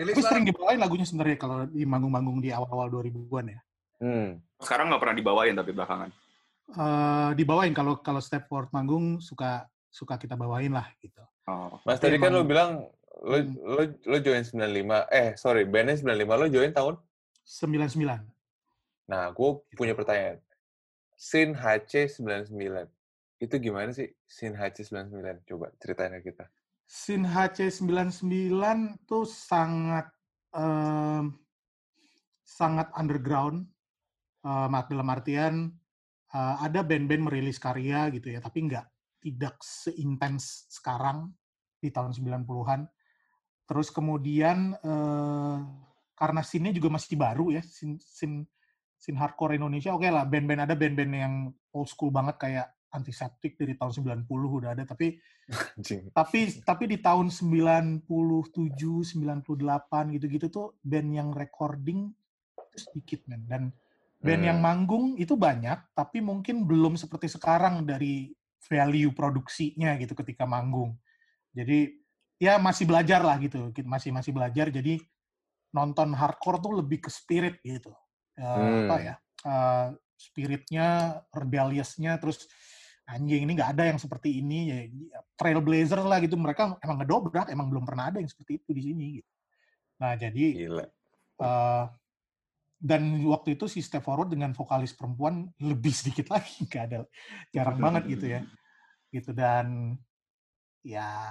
[0.00, 3.60] Rilis tapi sering dibawain lagunya sebenarnya kalau di manggung-manggung di awal-awal 2000-an ya
[4.00, 4.40] Hmm.
[4.56, 6.08] Sekarang nggak pernah dibawain tapi belakangan.
[6.72, 11.76] Eh, dibawain kalau kalau Step Forward manggung suka suka kita bawain lah gitu Oh.
[11.84, 12.86] Mas tadi kan lo bilang
[13.20, 13.52] lo Hmm.
[13.60, 15.04] lo lo join 95.
[15.12, 16.94] Eh, sorry, bandnya 95 lo join tahun?
[17.44, 18.24] 99
[19.04, 20.38] Nah, gue punya pertanyaan.
[21.18, 22.88] Sin HC 99.
[23.36, 25.42] Itu gimana sih Sin HC 99?
[25.44, 26.46] Coba ceritain ke kita.
[26.90, 28.50] Sin HC99
[29.06, 30.10] tuh sangat
[30.50, 31.30] em,
[32.42, 33.62] sangat underground.
[34.42, 35.54] Em, dalam artian
[36.34, 38.86] eh, ada band-band merilis karya gitu ya, tapi nggak
[39.22, 41.30] tidak seintens sekarang
[41.78, 42.90] di tahun 90-an.
[43.70, 45.56] Terus kemudian eh,
[46.18, 48.50] karena scene-nya juga masih baru ya, scene, scene,
[48.98, 51.34] scene hardcore Indonesia, oke lah band-band ada band-band yang
[51.70, 55.14] old school banget kayak Antiseptik dari tahun 90 udah ada, tapi
[56.18, 62.10] tapi tapi di tahun 97 98 gitu-gitu tuh band yang recording
[62.70, 63.46] itu sedikit men.
[63.46, 63.62] Dan
[64.20, 64.48] band Hmm.
[64.52, 68.30] yang manggung itu banyak tapi mungkin belum seperti sekarang dari
[68.60, 70.94] value produksinya gitu ketika manggung.
[71.50, 71.98] Jadi
[72.38, 74.68] ya masih belajar lah gitu masih masih belajar.
[74.68, 75.00] Jadi
[75.70, 77.94] nonton hardcore tuh lebih ke spirit gitu.
[78.40, 78.88] Hmm.
[78.88, 79.14] apa ya
[79.44, 82.48] eh, spiritnya rebelliousnya terus
[83.10, 84.78] anjing ini nggak ada yang seperti ini ya
[85.34, 89.06] trailblazer lah gitu mereka emang ngedobrak emang belum pernah ada yang seperti itu di sini
[89.18, 89.30] gitu.
[89.98, 90.84] nah jadi Gila.
[91.42, 91.84] eh,
[92.80, 96.98] dan waktu itu si Step Forward dengan vokalis perempuan lebih sedikit lagi nggak ada
[97.50, 98.40] jarang banget gitu ya
[99.10, 99.98] gitu dan
[100.80, 101.26] ya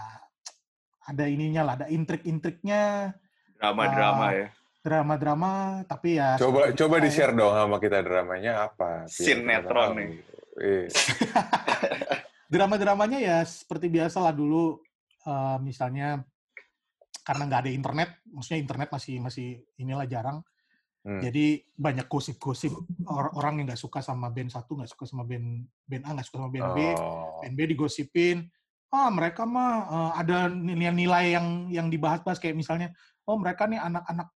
[1.07, 3.15] ada ininya lah ada intrik-intriknya
[3.57, 4.47] Drama-drama Ah, ya.
[4.79, 5.51] drama-drama
[5.83, 7.05] tapi ya Coba coba kita ya.
[7.07, 9.03] di-share dong sama kita dramanya apa?
[9.09, 10.11] Sinetron nih.
[10.59, 10.87] Iya.
[12.53, 14.81] drama-dramanya ya seperti biasa lah dulu
[15.23, 16.21] eh, misalnya
[17.23, 19.47] karena nggak ada internet maksudnya internet masih masih
[19.77, 20.39] inilah jarang
[20.99, 21.23] Hmm.
[21.23, 22.75] jadi banyak gosip-gosip
[23.07, 26.27] or- orang yang nggak suka sama band satu nggak suka sama band band A nggak
[26.27, 27.39] suka sama band B Oh.
[27.39, 28.51] band B digosipin
[28.91, 32.91] ah mereka mah eh, ada nilai-nilai yang yang dibahas-bahas kayak misalnya
[33.23, 34.27] oh mereka nih anak-anak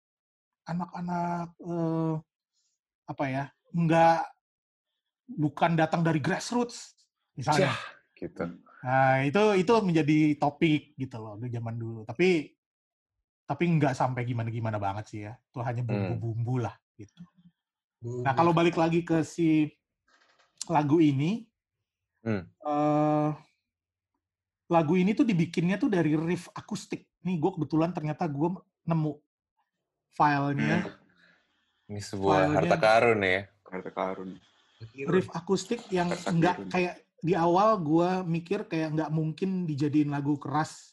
[0.64, 2.14] anak-anak eh,
[3.12, 3.44] apa ya
[3.76, 4.20] nggak
[5.36, 6.94] bukan datang dari grassroots
[7.34, 7.80] misalnya Cah,
[8.16, 8.44] gitu.
[8.84, 12.02] Nah, itu itu menjadi topik gitu loh di zaman dulu.
[12.04, 12.52] Tapi
[13.44, 15.34] tapi nggak sampai gimana-gimana banget sih ya.
[15.50, 17.24] Itu hanya bumbu-bumbu lah gitu.
[18.04, 19.72] Nah, kalau balik lagi ke si
[20.68, 21.48] lagu ini
[22.24, 22.48] Hmm.
[22.48, 23.30] eh,
[24.70, 27.04] lagu ini tuh dibikinnya tuh dari riff akustik.
[27.24, 28.48] Nih gue kebetulan ternyata gue
[28.84, 29.20] nemu
[30.10, 30.88] filenya
[31.84, 33.42] Ini sebuah Filenya- harta karun ya.
[33.68, 34.30] Harta karun.
[35.08, 40.92] Riff akustik yang nggak kayak di awal gue mikir kayak nggak mungkin dijadiin lagu keras.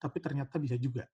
[0.00, 1.06] Tapi ternyata bisa juga.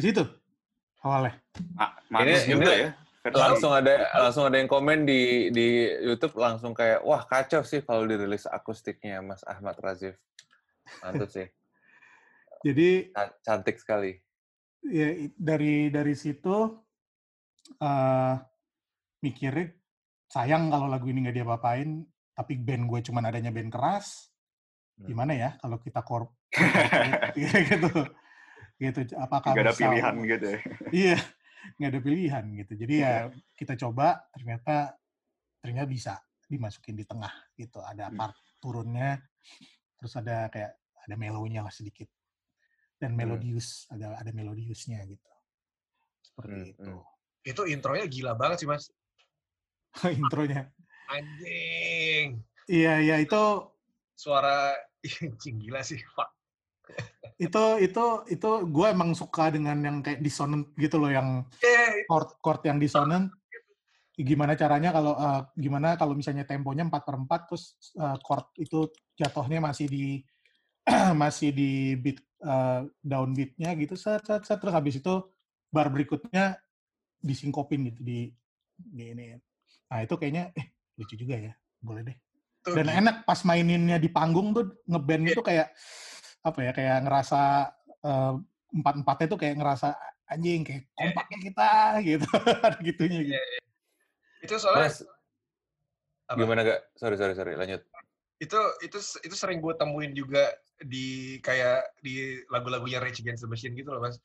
[0.00, 0.24] Dari situ
[1.00, 1.36] awalnya.
[2.08, 2.90] Manis Ini- juga ini ya.
[3.30, 5.20] langsung ada langsung ada yang komen di
[5.50, 5.66] di
[6.00, 10.16] YouTube langsung kayak wah kacau sih kalau dirilis akustiknya Mas Ahmad Razif.
[11.00, 11.44] Mantap sih.
[12.66, 14.16] Jadi Ca- Cantik sekali.
[14.80, 16.56] ya dari dari situ
[17.76, 18.34] eh
[19.20, 19.76] mikirnya
[20.24, 22.00] sayang kalau lagu ini nggak diapa-apain
[22.32, 24.32] tapi band gue cuman adanya band keras
[24.96, 25.08] Hmm.
[25.08, 26.32] gimana ya kalau kita korp
[27.36, 27.88] gitu
[28.80, 30.58] gitu apakah Gak ada bisa- pilihan gitu ya.
[31.04, 31.18] iya
[31.76, 33.14] nggak ada pilihan gitu jadi ya
[33.52, 34.96] kita coba ternyata
[35.60, 36.14] ternyata bisa
[36.48, 38.16] dimasukin di tengah gitu ada Hmm.
[38.16, 39.20] part turunnya
[40.00, 40.72] terus ada kayak
[41.04, 42.08] ada melonya lah sedikit
[42.96, 43.20] dan Hmm.
[43.20, 45.28] melodius ada ada melodiusnya gitu
[46.24, 46.94] seperti Hmm, itu
[47.40, 48.88] Itu intronya gila banget sih, Mas.
[50.16, 50.68] intronya
[51.08, 52.40] Anjing.
[52.68, 53.40] iya iya itu
[54.12, 54.72] Suara
[55.24, 56.00] anjing gila sih.
[56.12, 56.28] Fuck.
[57.36, 61.44] Itu itu itu gue emang suka dengan yang kayak dissonant gitu loh yang
[62.08, 63.30] chord chord yang dissonant
[64.20, 67.64] gimana caranya kalau eh, gimana kalau misalnya temponya 4 per 4 terus
[67.96, 68.78] eh, chord itu
[69.16, 70.04] jatuhnya masih di
[71.22, 74.58] masih di beat eh, down beatnya gitu set, set, set.
[74.60, 75.24] terus habis itu
[75.70, 76.58] bar berikutnya
[77.20, 78.18] disinkopin gitu di
[78.76, 79.36] di ini
[79.88, 80.66] nah itu kayaknya eh
[80.96, 82.16] lucu juga ya boleh deh
[82.60, 82.98] dan gila.
[83.00, 85.72] enak pas maininnya di panggung tuh ngeband itu kayak
[86.40, 87.40] apa ya kayak ngerasa
[88.00, 88.34] eh,
[88.70, 89.88] empat empatnya tuh kayak ngerasa
[90.30, 91.70] anjing kayak kompaknya kita
[92.08, 92.28] gitu
[92.62, 93.42] ada gitunya gitu
[94.40, 95.04] Itu soalnya Mas,
[96.32, 96.38] Apa?
[96.40, 96.80] gimana gak?
[96.96, 97.82] Sorry sorry sorry lanjut.
[98.40, 100.48] itu itu itu sering gue temuin juga
[100.80, 104.16] di kayak di lagu-lagunya Rage Against the Machine gitu loh mas.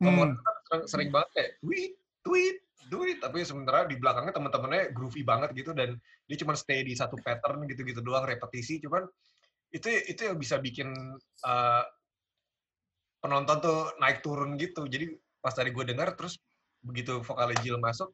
[0.00, 0.40] Ngomong Hmm,
[0.72, 1.92] sering, sering banget kayak tweet
[2.24, 2.56] tweet
[2.88, 7.20] tweet tapi sementara di belakangnya teman-temannya groovy banget gitu dan dia cuma stay di satu
[7.20, 9.04] pattern gitu-gitu doang repetisi cuman
[9.72, 10.92] itu itu yang bisa bikin
[11.48, 11.84] uh,
[13.24, 15.08] penonton tuh naik turun gitu jadi
[15.40, 16.36] pas tadi gue dengar terus
[16.84, 18.12] begitu vokalnya Jill masuk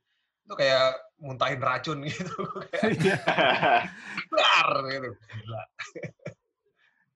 [0.49, 2.33] itu kayak muntahin racun gitu
[2.73, 3.19] kayak iya.
[4.95, 5.63] gitu Gila.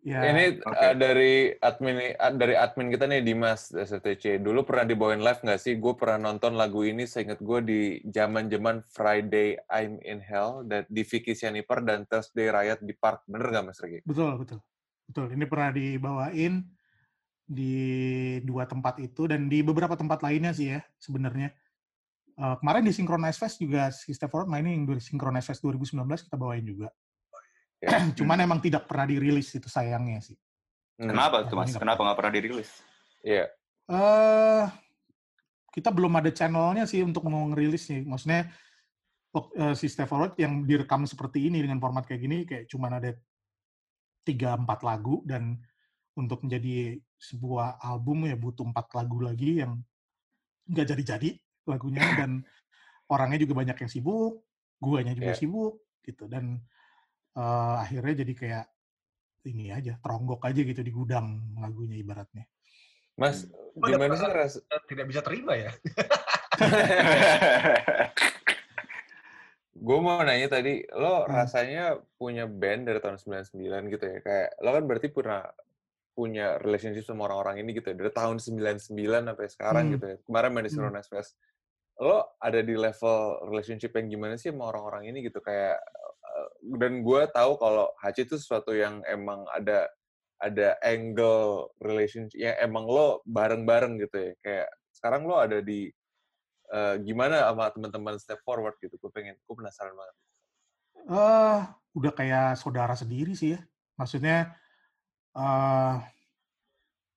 [0.03, 0.75] Ya Ini oke.
[0.75, 4.43] uh, dari admin uh, dari admin kita nih Dimas STC.
[4.43, 5.79] Dulu pernah dibawain live nggak sih?
[5.79, 7.07] Gue pernah nonton lagu ini.
[7.07, 7.81] Seingat gue di
[8.11, 13.25] zaman-zaman Friday I'm in Hell dan di Vicky Sianiper dan Thursday Riot di Park.
[13.31, 14.03] Bener nggak Mas Regi?
[14.03, 14.61] betul betul
[15.07, 16.63] betul ini pernah dibawain
[17.43, 17.75] di
[18.47, 21.53] dua tempat itu dan di beberapa tempat lainnya sih ya sebenarnya
[22.33, 26.01] Eh, kemarin di Synchronize Fest juga si Step Forward mainin yang di Synchronize Fest 2019
[26.25, 26.89] kita bawain juga
[27.83, 27.91] Ya.
[28.19, 30.39] cuman emang tidak pernah dirilis itu sayangnya sih
[31.03, 31.11] Hmm.
[31.11, 31.75] Kenapa tuh mas?
[31.75, 32.71] Kenapa nggak pernah dirilis?
[33.27, 33.51] Iya.
[33.91, 34.65] eh
[35.73, 38.05] kita belum ada channelnya sih untuk mau ngerilis nih.
[38.07, 38.53] Maksudnya
[39.35, 43.11] eh, si Step Forward yang direkam seperti ini dengan format kayak gini kayak cuman ada
[44.23, 45.59] tiga empat lagu dan
[46.15, 49.81] untuk menjadi sebuah album ya butuh empat lagu lagi yang
[50.71, 51.31] nggak jadi-jadi
[51.67, 52.45] lagunya dan
[53.11, 54.45] orangnya juga banyak yang sibuk,
[54.79, 55.41] guanya juga Iya.
[55.41, 56.63] sibuk gitu dan
[57.33, 58.67] eh, akhirnya jadi kayak
[59.43, 62.47] ini aja teronggok aja gitu di gudang lagunya ibaratnya.
[63.19, 63.45] Mas,
[63.77, 64.17] ada gimana
[64.49, 65.69] sih tidak bisa terima ya
[69.73, 71.33] Gue mau nanya tadi, lo Hmm.
[71.33, 74.19] rasanya punya band dari tahun 99 gitu ya?
[74.23, 75.43] Kayak lo kan berarti pernah
[76.13, 77.97] punya relationship sama orang-orang ini gitu ya?
[77.99, 79.93] Dari tahun 99 sampai sekarang Hmm.
[79.97, 80.17] gitu ya?
[80.23, 80.93] Kemarin main di Hmm.
[81.03, 81.35] Fest.
[81.99, 83.19] Lo ada di level
[83.49, 85.41] relationship yang gimana sih sama orang-orang ini gitu?
[85.41, 85.81] Kayak,
[86.79, 89.89] dan gue tahu kalau Haji itu sesuatu yang emang ada
[90.43, 94.33] ada angle relationship yang emang lo bareng-bareng gitu ya.
[94.43, 95.87] Kayak sekarang lo ada di
[96.75, 98.99] eh, gimana sama teman-teman step forward gitu.
[98.99, 100.17] Gue pengen, gue penasaran banget.
[101.03, 101.61] eh
[101.99, 103.61] udah kayak saudara sendiri sih ya.
[103.99, 104.55] Maksudnya
[105.35, 105.97] eh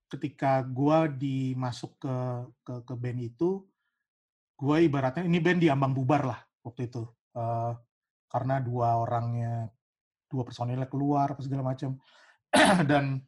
[0.10, 2.16] ketika gua dimasuk ke
[2.66, 3.66] ke ke band itu,
[4.58, 7.04] gua ibaratnya ini band diambang bubar lah waktu itu.
[7.36, 7.74] Eh
[8.36, 9.72] karena dua orangnya,
[10.28, 11.96] dua personilnya keluar apa segala macam.
[12.92, 13.24] dan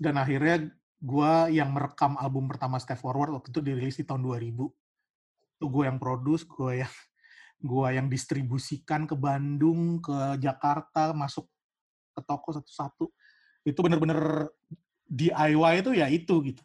[0.00, 4.56] dan akhirnya gua yang merekam album pertama Step Forward waktu itu dirilis di tahun 2000.
[5.60, 6.94] Itu gue yang produce, gue yang
[7.60, 11.44] gua yang distribusikan ke Bandung, ke Jakarta, masuk
[12.16, 13.12] ke toko satu-satu.
[13.68, 14.48] Itu bener-bener
[15.12, 16.64] DIY itu ya itu gitu.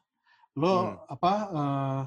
[0.55, 0.95] Lo Hmm.
[1.11, 2.01] apa eh,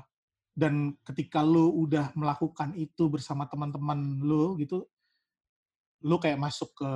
[0.57, 4.86] dan ketika lo udah melakukan itu bersama teman-teman lo gitu,
[6.05, 6.92] lo kayak masuk ke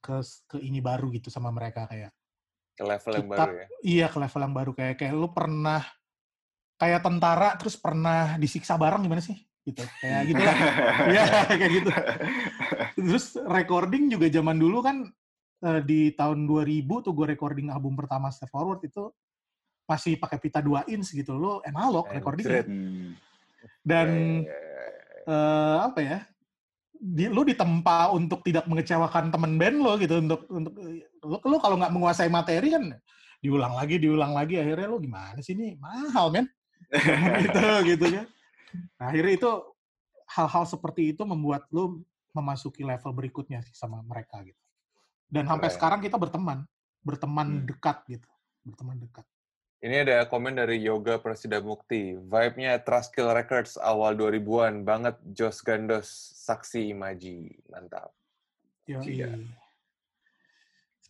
[0.00, 0.14] ke
[0.46, 2.10] ke ini baru gitu sama mereka kayak
[2.72, 3.66] Ke level yang Kita- baru ya.
[3.82, 5.82] iya ke level yang baru kayak kayak lo pernah
[6.74, 10.56] kayak tentara terus pernah disiksa bareng gimana sih gitu kayak gitu lah
[11.12, 11.90] Iya kayak gitu.
[12.96, 15.04] Terus recording juga zaman dulu kan
[15.60, 19.12] eh, di tahun 2000 tuh gue recording album pertama Step Forward itu
[19.84, 22.16] masih pakai pita 2 inch gitu lo analog Anjrit.
[22.16, 23.12] recordingnya Hmm.
[23.82, 24.08] dan
[24.40, 26.18] Eh, eh, apa ya
[27.00, 30.76] di, lu ditempa untuk tidak mengecewakan temen band lo gitu untuk untuk
[31.24, 32.92] lu, lu kalau nggak menguasai materi kan
[33.40, 35.80] diulang lagi diulang lagi akhirnya lu gimana sih ini?
[35.80, 36.46] Mahal men.
[37.44, 38.26] Gitu gitu kan.
[39.00, 39.50] Nah, akhirnya itu
[40.36, 42.04] hal-hal seperti itu membuat lu
[42.36, 44.60] memasuki level berikutnya sih sama mereka gitu.
[45.30, 45.76] Dan sampai Keren.
[45.78, 46.58] sekarang kita berteman
[47.00, 47.66] berteman Hmm.
[47.66, 48.28] dekat gitu.
[48.60, 49.24] Berteman dekat
[49.80, 52.12] Ini ada komen dari Yoga Presida Mukti.
[52.12, 56.04] Vibe-nya Traskill Records awal 2000-an banget Jos Gandos
[56.44, 57.48] Saksi Imaji.
[57.72, 58.12] Mantap.
[58.84, 59.40] Yo, Iya.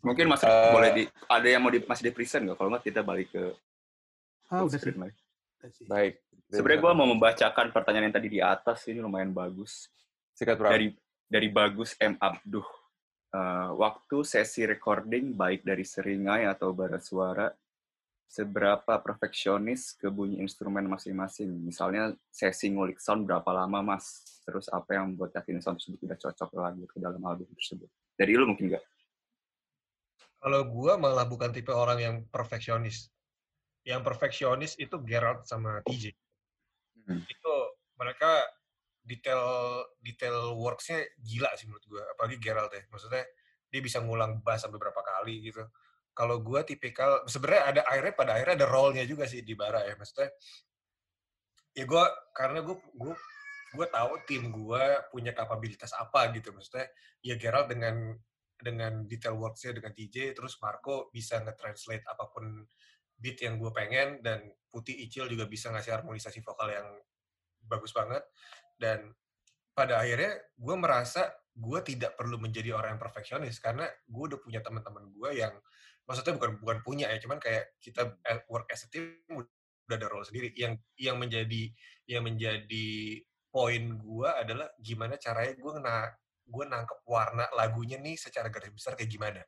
[0.07, 2.57] Mungkin masih Eh, boleh di ada yang mau di, masih di present nggak?
[2.57, 3.53] Kalau nggak kita balik ke
[4.49, 5.21] ah, udah sih, screen lagi.
[5.85, 6.15] Baik.
[6.49, 9.93] Sebenarnya gue mau membacakan pertanyaan yang tadi di atas ini lumayan bagus
[10.33, 10.73] Sikat Pram.
[10.73, 10.97] dari
[11.29, 12.65] dari bagus M Abduh.
[13.35, 17.53] Eh, waktu sesi recording baik dari seringai atau bara suara
[18.31, 21.51] seberapa perfeksionis ke bunyi instrumen masing-masing.
[21.67, 24.23] Misalnya sesi ngulik sound berapa lama mas?
[24.47, 27.91] Terus apa yang membuat yakin sound tersebut tidak cocok lagi ke dalam album tersebut?
[28.15, 28.85] Dari lu mungkin nggak?
[30.41, 33.11] Kalau gua malah bukan tipe orang yang perfeksionis.
[33.83, 36.15] Yang perfeksionis itu Gerald sama TJ.
[37.11, 37.27] Hmm.
[37.27, 37.55] Itu
[37.99, 38.47] mereka
[39.03, 39.43] detail
[39.99, 42.07] detail works-nya gila sih menurut gua.
[42.15, 42.87] Apalagi Gerald ya.
[42.95, 43.27] Maksudnya
[43.75, 45.67] dia bisa ngulang bass sampai berapa kali gitu.
[46.21, 49.97] Kalau gua tipikal sebenarnya ada akhirnya pada akhirnya ada role-nya juga sih di bara ya.
[49.97, 50.29] Maksudnya
[51.73, 52.05] ya gua
[52.37, 53.17] karena gua gua
[53.71, 56.91] gue tahu tim gue punya kapabilitas apa gitu maksudnya
[57.23, 58.19] ya Gerald dengan
[58.59, 62.67] dengan detail works-nya dengan TJ terus Marco bisa nge-translate apa pun
[63.17, 66.89] beat yang gue pengen dan Putih Icil juga bisa ngasih harmonisasi vokal yang
[67.63, 68.27] bagus banget
[68.77, 69.15] dan
[69.71, 74.61] pada akhirnya gue merasa gue tidak perlu menjadi orang yang perfeksionis karena gue udah punya
[74.61, 75.55] teman-teman gue yang
[76.11, 78.19] maksudnya bukan bukan punya ya cuman kayak kita
[78.51, 80.51] work as a team udah ada role sendiri.
[80.59, 81.63] Yang yang menjadi
[82.11, 86.11] yang menjadi poin gue adalah gimana caranya gue na
[86.51, 89.39] gue nangkep warna lagunya nih secara garis besar kayak gimana.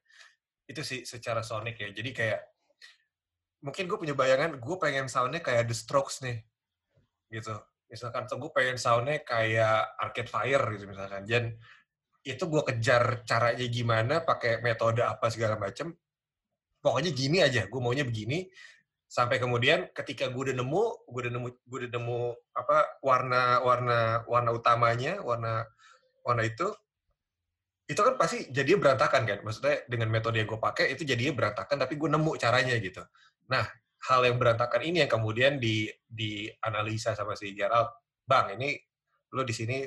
[0.63, 2.41] Itu sih secara sonic ya jadi kayak
[3.67, 6.47] mungkin gue punya bayangan gue pengen soundnya kayak The Strokes nih
[7.35, 7.59] gitu.
[7.91, 11.27] Misalkan atau gue pengen soundnya kayak Arcade Fire gitu misalkan.
[11.27, 11.59] Dan
[12.23, 15.91] itu gue kejar caranya gimana pakai metode apa segala macem
[16.83, 18.51] pokoknya gini aja gue maunya begini.
[19.13, 22.21] Sampai kemudian ketika gue udah nemu gue udah nemu gue udah nemu
[22.57, 25.69] apa warna warna warna utamanya warna
[26.25, 26.73] warna itu
[27.87, 29.39] itu kan pasti jadinya berantakan kan?
[29.45, 33.05] Maksudnya dengan metode yang gue pakai itu jadinya berantakan tapi gue nemu caranya gitu.
[33.53, 33.69] Nah
[34.09, 37.93] hal yang berantakan ini yang kemudian di dianalisa sama si Gerald
[38.27, 38.75] bang ini
[39.37, 39.85] lo di sini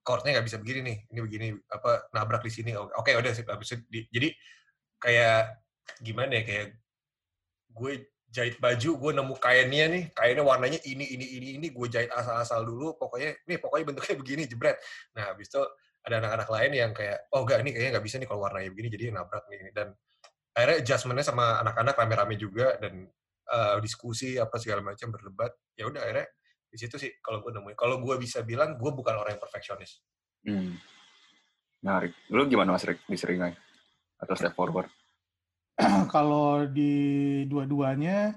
[0.00, 2.72] chordnya nggak bisa begini nih ini begini apa nabrak di sini.
[2.72, 3.44] Oke udah sih
[4.08, 4.28] jadi
[4.96, 5.60] kayak
[5.98, 6.68] gimana ya kayak
[7.70, 7.92] gue
[8.30, 12.62] jahit baju gue nemu kainnya nih kainnya warnanya ini ini ini ini gue jahit asal-asal
[12.62, 14.78] dulu pokoknya nih pokoknya bentuknya begini jebret
[15.18, 15.62] nah habis itu
[16.00, 18.88] ada anak-anak lain yang kayak oh enggak ini kayaknya nggak bisa nih kalau warnanya begini
[18.88, 19.88] jadi nabrak nih dan
[20.54, 23.10] akhirnya adjustmentnya sama anak-anak rame-rame juga dan
[23.50, 26.26] eh, diskusi apa segala macam berdebat ya udah akhirnya
[26.70, 30.06] di situ sih kalau gue nemuin kalau gue bisa bilang gue bukan orang yang perfeksionis
[30.44, 30.80] Hmm.
[31.84, 32.12] Menarik.
[32.32, 33.56] Lu gimana Mas Rick di?
[34.20, 34.88] Atau step forward?
[36.14, 36.92] kalau di
[37.48, 38.36] dua-duanya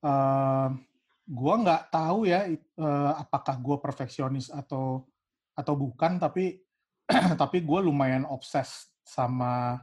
[0.00, 0.68] eh
[1.30, 5.06] gua nggak tahu ya eh, apakah gua perfeksionis atau
[5.54, 6.58] atau bukan tapi
[7.40, 9.82] tapi gue lumayan obses sama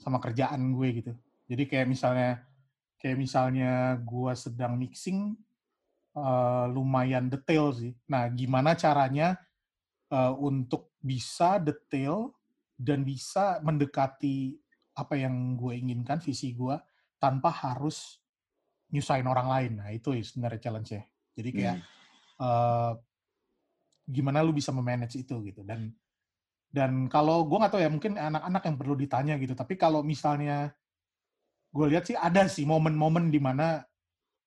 [0.00, 1.12] sama kerjaan gue gitu.
[1.46, 2.30] Jadi kayak misalnya
[2.98, 5.36] kayak misalnya gua sedang mixing
[6.16, 7.92] eh, lumayan detail sih.
[8.10, 9.38] Nah gimana caranya
[10.10, 12.32] eh, untuk bisa detail
[12.74, 14.58] dan bisa mendekati
[14.94, 16.74] apa yang gue inginkan, visi gue,
[17.18, 18.22] tanpa harus
[18.94, 19.72] nyusahin orang lain.
[19.82, 21.02] Nah, itu sebenarnya challenge-nya.
[21.34, 21.76] Jadi kayak,
[22.38, 22.92] eh,
[24.06, 25.66] gimana lu bisa memanage itu gitu.
[25.66, 25.90] Dan
[26.74, 29.54] dan kalau gue nggak tahu ya, mungkin anak-anak yang perlu ditanya gitu.
[29.54, 30.74] Tapi kalau misalnya
[31.74, 33.82] gue lihat sih ada sih momen-momen di mana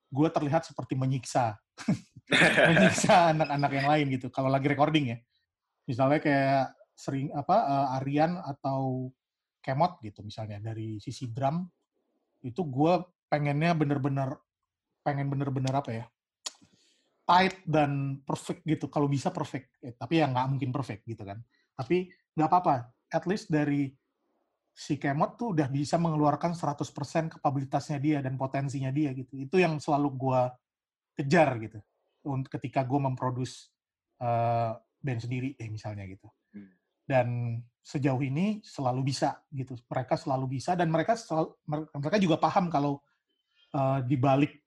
[0.08, 1.60] gue terlihat seperti menyiksa
[2.72, 5.18] menyiksa anak-anak yang lain gitu kalau lagi recording ya
[5.84, 9.12] misalnya kayak sering apa eh, Aryan atau
[9.68, 11.68] Kemot gitu misalnya dari sisi drum
[12.47, 12.93] itu gue
[13.28, 14.39] pengennya bener-bener
[15.03, 16.05] pengen bener-bener apa ya
[17.28, 21.43] tight dan perfect gitu kalau bisa perfect Eh, tapi ya nggak mungkin perfect gitu kan.
[21.76, 23.91] Tapi nggak apa-apa at least dari
[24.72, 29.36] si Kemot tuh udah bisa mengeluarkan 100% kapabilitasnya dia dan potensinya dia gitu.
[29.36, 30.41] Itu yang selalu gue
[31.20, 31.80] kejar gitu
[32.24, 33.76] untuk ketika gue memproduce
[34.24, 34.72] eh,
[35.03, 36.32] band sendiri eh misalnya gitu.
[36.55, 36.72] Hmm.
[37.07, 37.28] dan
[37.88, 41.56] sejauh ini selalu bisa gitu mereka selalu bisa dan mereka selalu,
[41.96, 43.00] mereka juga paham kalau
[43.72, 44.60] eh, di balik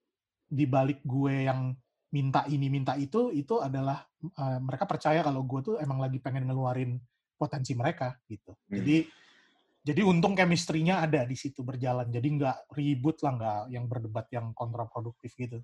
[0.49, 1.77] di balik gue yang
[2.11, 6.49] minta ini minta itu itu adalah eh, mereka percaya kalau gue tuh emang lagi pengen
[6.49, 6.97] ngeluarin
[7.37, 8.57] potensi mereka gitu.
[8.57, 8.81] Hmm.
[8.81, 8.97] Jadi
[9.81, 12.09] jadi untung chemistry-nya ada di situ berjalan.
[12.13, 15.61] Jadi nggak ribut lah, nggak yang berdebat yang kontraproduktif gitu.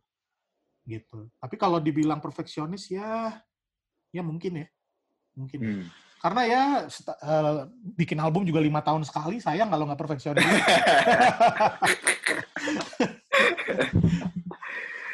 [0.84, 1.28] Gitu.
[1.36, 3.32] Tapi kalau dibilang perfeksionis ya
[4.12, 4.66] ya mungkin ya.
[5.36, 5.60] Mungkin.
[5.60, 5.88] Hmm.
[6.16, 10.42] Karena ya seta- eh, bikin album juga lima tahun sekali, sayang kalau nggak perfeksionis.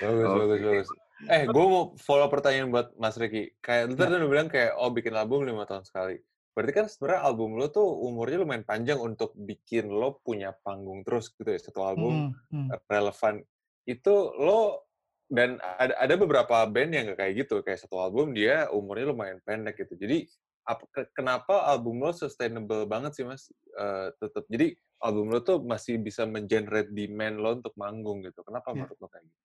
[0.02, 0.34] Bagus, Oke.
[0.34, 0.88] bagus, bagus.
[1.30, 3.54] Eh, gue mau follow pertanyaan buat Mas Ricky.
[3.62, 6.18] Kayak lu tadi udah bilang kayak, oh bikin album lima tahun sekali.
[6.52, 11.30] Berarti kan sebenarnya album lo tuh umurnya lumayan panjang untuk bikin lo punya panggung terus
[11.30, 11.60] gitu ya.
[11.62, 12.82] Satu album Hmm, hmm.
[12.90, 13.34] relevan.
[13.86, 14.90] Itu lo,
[15.30, 17.62] dan ada, ada beberapa band yang kayak gitu.
[17.62, 19.94] Kayak satu album dia umurnya lumayan pendek gitu.
[19.94, 20.26] Jadi,
[20.62, 23.50] apa, ke- kenapa album lo sustainable banget sih mas?
[23.74, 24.46] Eh, tetap.
[24.46, 28.40] Jadi, album lo tuh masih bisa mengenerate demand lo untuk manggung gitu.
[28.46, 28.86] Kenapa Ya.
[28.86, 29.40] menurut lo kayak gitu?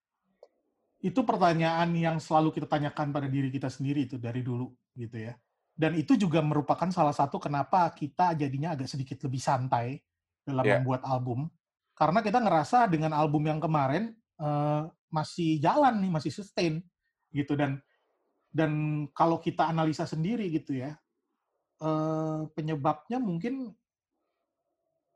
[0.98, 5.38] itu pertanyaan yang selalu kita tanyakan pada diri kita sendiri itu dari dulu gitu ya.
[5.78, 10.02] Dan itu juga merupakan salah satu kenapa kita jadinya agak sedikit lebih santai
[10.42, 10.82] dalam Ya.
[10.82, 11.54] membuat album.
[11.94, 16.82] Karena kita ngerasa dengan album yang kemarin eh, masih jalan nih, masih sustain
[17.30, 17.78] gitu dan
[18.50, 20.98] dan kalau kita analisa sendiri gitu ya,
[21.78, 23.70] eh, penyebabnya mungkin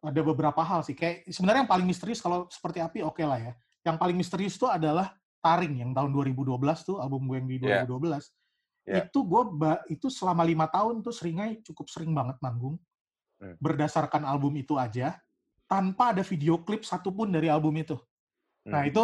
[0.02, 0.98] ada beberapa hal sih.
[0.98, 3.54] Kayak sebenarnya yang paling misterius kalau seperti api oke lah ya.
[3.86, 7.82] Yang paling misterius itu adalah Taring yang tahun 2012 tuh album gue yang di Iya.
[7.86, 8.30] 2012
[8.86, 9.06] Iya.
[9.10, 9.42] itu gue
[9.94, 12.78] itu selama lima tahun tuh seringnya cukup sering banget manggung
[13.42, 13.58] Hmm.
[13.58, 15.18] berdasarkan album itu aja
[15.66, 17.98] tanpa ada video klip satupun dari album itu.
[18.70, 18.90] Nah Hmm.
[18.94, 19.04] itu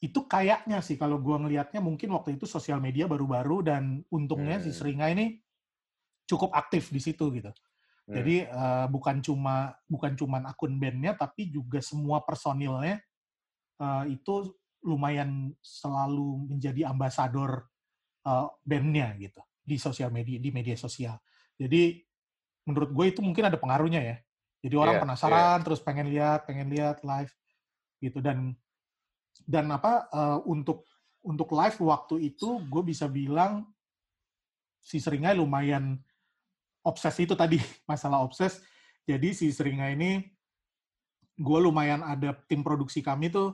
[0.00, 4.72] itu kayaknya sih kalau gue ngelihatnya mungkin waktu itu sosial media baru-baru dan untungnya si
[4.72, 4.76] Hmm.
[4.80, 5.43] Seringa ini
[6.24, 7.50] cukup aktif di situ gitu.
[8.04, 8.14] Hmm.
[8.20, 13.00] Jadi eh, bukan cuma bukan cuman akun bandnya tapi juga semua personilnya
[13.80, 14.52] eh, itu
[14.84, 17.64] lumayan selalu menjadi ambasador
[18.28, 21.16] eh, bandnya gitu di sosial media di media sosial.
[21.56, 22.04] Jadi
[22.68, 24.16] menurut gue itu mungkin ada pengaruhnya ya.
[24.64, 27.32] Jadi orang Iya, penasaran terus pengen lihat pengen lihat live
[28.00, 28.52] gitu dan
[29.48, 30.84] dan apa eh, untuk
[31.24, 33.64] untuk live waktu itu gue bisa bilang
[34.84, 35.96] si Seringai lumayan
[36.84, 37.58] obses itu tadi
[37.90, 38.60] masalah obses.
[39.04, 40.24] Jadi si Seringai ini
[41.34, 43.52] gue lumayan ada tim produksi kami tuh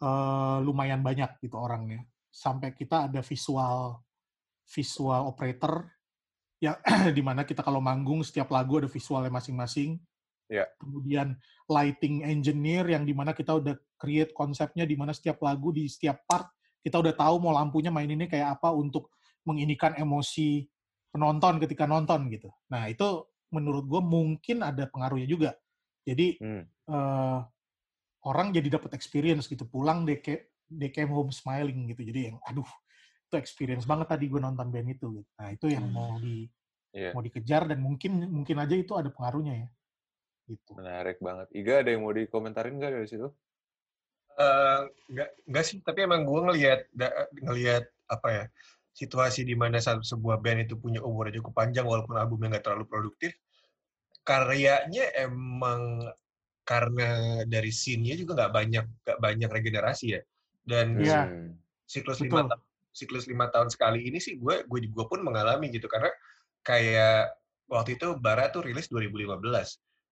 [0.00, 2.04] eh, lumayan banyak gitu orangnya.
[2.32, 4.00] Sampai kita ada visual
[4.62, 5.90] visual operator
[6.62, 6.78] yang
[7.16, 9.98] di mana kita kalau manggung setiap lagu ada visualnya masing-masing.
[10.46, 10.68] Iya.
[10.78, 11.34] Kemudian
[11.66, 16.22] lighting engineer yang di mana kita udah create konsepnya di mana setiap lagu di setiap
[16.28, 16.48] part
[16.82, 19.14] kita udah tahu mau lampunya main ini kayak apa untuk
[19.46, 20.66] menginikan emosi
[21.12, 22.48] penonton ketika nonton gitu.
[22.72, 25.50] Nah itu menurut gue mungkin ada pengaruhnya juga.
[26.08, 26.64] Jadi Hmm.
[26.88, 27.38] eh,
[28.26, 32.36] orang jadi dapat experience gitu pulang they came, they came home smiling gitu jadi yang
[32.46, 32.66] aduh
[33.28, 35.30] itu experience banget tadi gue nonton band itu gitu.
[35.38, 35.94] nah itu yang Hmm.
[35.94, 36.46] mau di
[36.92, 37.16] Iya.
[37.16, 39.68] mau dikejar dan mungkin mungkin aja itu ada pengaruhnya ya
[40.50, 41.48] gitu Menarik banget.
[41.56, 43.28] Iga ada yang mau dikomentarin nggak dari situ?
[44.36, 44.80] Eh,
[45.12, 46.80] nggak nggak sih tapi emang gue ngelihat
[47.36, 48.44] ngelihat apa ya
[48.92, 52.84] situasi di mana satu sebuah band itu punya umurnya cukup panjang walaupun albumnya nggak terlalu
[52.88, 53.32] produktif
[54.22, 56.04] karyanya emang
[56.62, 60.20] karena dari scene-nya juga nggak banyak nggak banyak regenerasi ya
[60.62, 61.20] dan Iya.
[61.26, 61.50] Hmm.
[61.88, 62.50] siklus lima Betul.
[62.54, 62.62] tahun
[62.92, 66.12] siklus lima tahun sekali ini sih gue gue gue pun mengalami gitu karena
[66.62, 67.34] kayak
[67.66, 69.40] waktu itu Bara tuh rilis 2015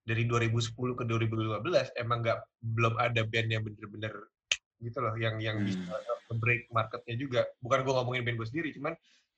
[0.08, 4.10] dari 2010 ke 2015 emang nggak belum ada band yang bener-bener
[4.80, 5.68] gitu loh yang yang Hmm.
[5.68, 5.92] bisa
[6.30, 8.92] break marketnya juga bukan gue ngomongin band gue sendiri cuman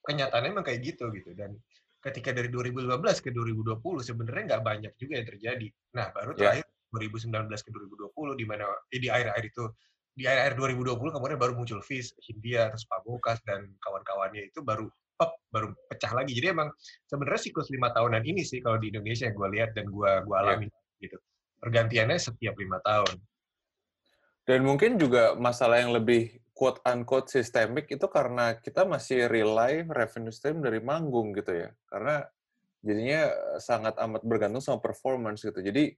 [0.07, 1.57] kenyataannya emang kayak gitu gitu dan
[2.03, 6.39] ketika dari 2015 ke 2020 sebenarnya nggak banyak juga yang terjadi nah baru Ya.
[6.59, 9.65] terakhir 2019 ke 2020 di mana eh, di akhir-akhir itu
[10.13, 14.85] di akhir-akhir 2020 kemudian baru muncul Fizz, Hindia, terus Pamungkas dan kawan-kawannya itu baru
[15.17, 16.37] pop, baru pecah lagi.
[16.37, 16.69] Jadi emang
[17.09, 20.37] sebenarnya siklus lima tahunan ini sih kalau di Indonesia yang gue lihat dan gue gua
[20.45, 20.69] alami
[21.01, 21.17] gitu.
[21.65, 23.17] Pergantiannya setiap lima tahun.
[24.43, 30.35] Dan mungkin juga masalah yang lebih quote unquote sistemik itu karena kita masih rely revenue
[30.35, 31.71] stream dari manggung gitu ya.
[31.87, 32.27] Karena
[32.83, 33.31] jadinya
[33.63, 35.63] sangat amat bergantung sama performance gitu.
[35.63, 35.95] Jadi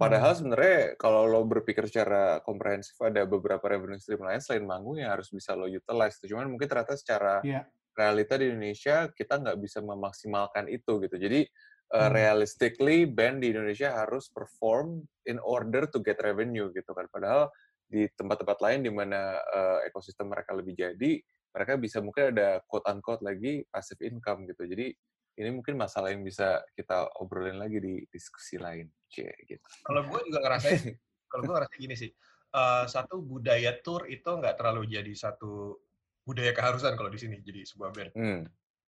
[0.00, 5.12] padahal sebenarnya kalau lo berpikir secara komprehensif ada beberapa revenue stream lain selain manggung yang
[5.12, 6.16] harus bisa lo utilize.
[6.24, 7.68] Cuman mungkin ternyata secara Iya.
[7.92, 11.16] realita di Indonesia kita nggak bisa memaksimalkan itu gitu.
[11.20, 11.44] Jadi
[11.92, 12.12] uh, Hmm.
[12.16, 17.04] realistically band di Indonesia harus perform in order to get revenue gitu kan.
[17.12, 17.52] Padahal
[17.92, 21.20] di tempat-tempat lain di mana uh, ekosistem mereka lebih jadi,
[21.52, 24.64] mereka bisa mungkin ada quote unquote lagi passive income gitu.
[24.64, 24.88] Jadi
[25.36, 28.88] ini mungkin masalah yang bisa kita obrolin lagi di diskusi lain.
[29.08, 29.64] Cie, gitu.
[29.84, 30.96] Kalau gue juga ngerasain,
[31.28, 32.10] kalau gue ngerasa gini sih,
[32.52, 35.76] eh, satu budaya tour itu nggak terlalu jadi satu
[36.24, 38.12] budaya keharusan kalau di sini jadi sebuah band.
[38.16, 38.42] Hmm.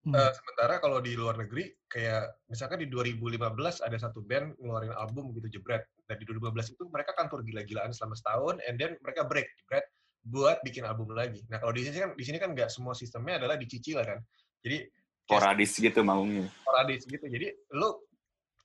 [0.05, 0.13] Hmm.
[0.13, 3.41] Eh, sementara kalau di luar negeri kayak misalkan di 2015
[3.81, 7.89] ada satu band ngeluarin album gitu jebret dan di 2015 itu mereka kan tur gila-gilaan
[7.89, 9.89] selama setahun and then mereka break jebret
[10.21, 11.41] buat bikin album lagi.
[11.49, 14.21] Nah kalau di sini kan di sini kan nggak semua sistemnya adalah dicicil kan.
[14.61, 14.85] Jadi
[15.25, 16.53] Sporadis gitu manggungnya.
[16.61, 17.25] sporadis gitu.
[17.25, 17.89] Jadi lu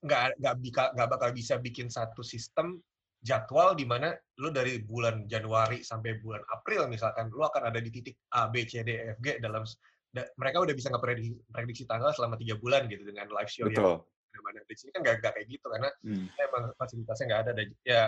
[0.05, 2.77] nggak nggak bisa nggak bakal bisa bikin satu sistem
[3.21, 7.93] jadwal di mana lu dari bulan Januari sampai bulan April misalkan lu akan ada di
[7.93, 9.65] titik A B C D E F G dalam
[10.13, 14.43] mereka udah bisa ngeprediksi prediksi tanggal selama tiga bulan gitu dengan live show yang Betul.
[14.43, 16.27] mana di sini kan nggak nggak kayak gitu karena Hmm.
[16.39, 18.03] emang fasilitasnya nggak ada dan ya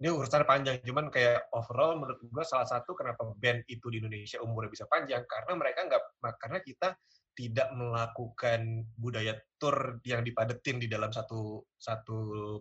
[0.00, 4.40] ini urusan panjang cuman kayak overall menurut gua salah satu kenapa band itu di Indonesia
[4.40, 6.02] umurnya bisa panjang karena mereka nggak
[6.36, 6.88] karena kita
[7.30, 8.60] tidak melakukan
[8.98, 12.16] budaya tour yang dipadetin di dalam satu satu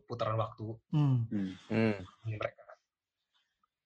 [0.05, 1.25] putaran waktu Hmm.
[1.27, 1.51] Hmm.
[1.67, 1.95] Hmm.
[2.27, 2.63] ini mereka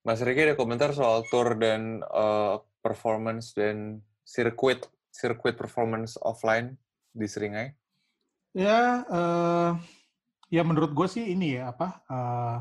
[0.04, 4.82] Mas Riki ada komentar soal tour dan eh, performance dan sirkuit
[5.14, 6.74] sirkuit performance offline
[7.14, 7.70] di Seringai?
[8.50, 9.70] Ya, eh,
[10.50, 12.02] ya menurut gue sih ini ya apa?
[12.10, 12.58] eh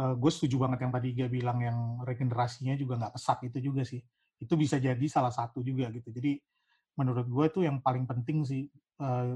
[0.00, 3.82] eh, gue setuju banget yang tadi dia bilang yang regenerasinya juga nggak pesat itu juga
[3.84, 4.00] sih.
[4.40, 6.08] Itu bisa jadi salah satu juga gitu.
[6.10, 6.40] Jadi
[6.98, 8.64] menurut gue itu yang paling penting sih.
[9.02, 9.34] eh,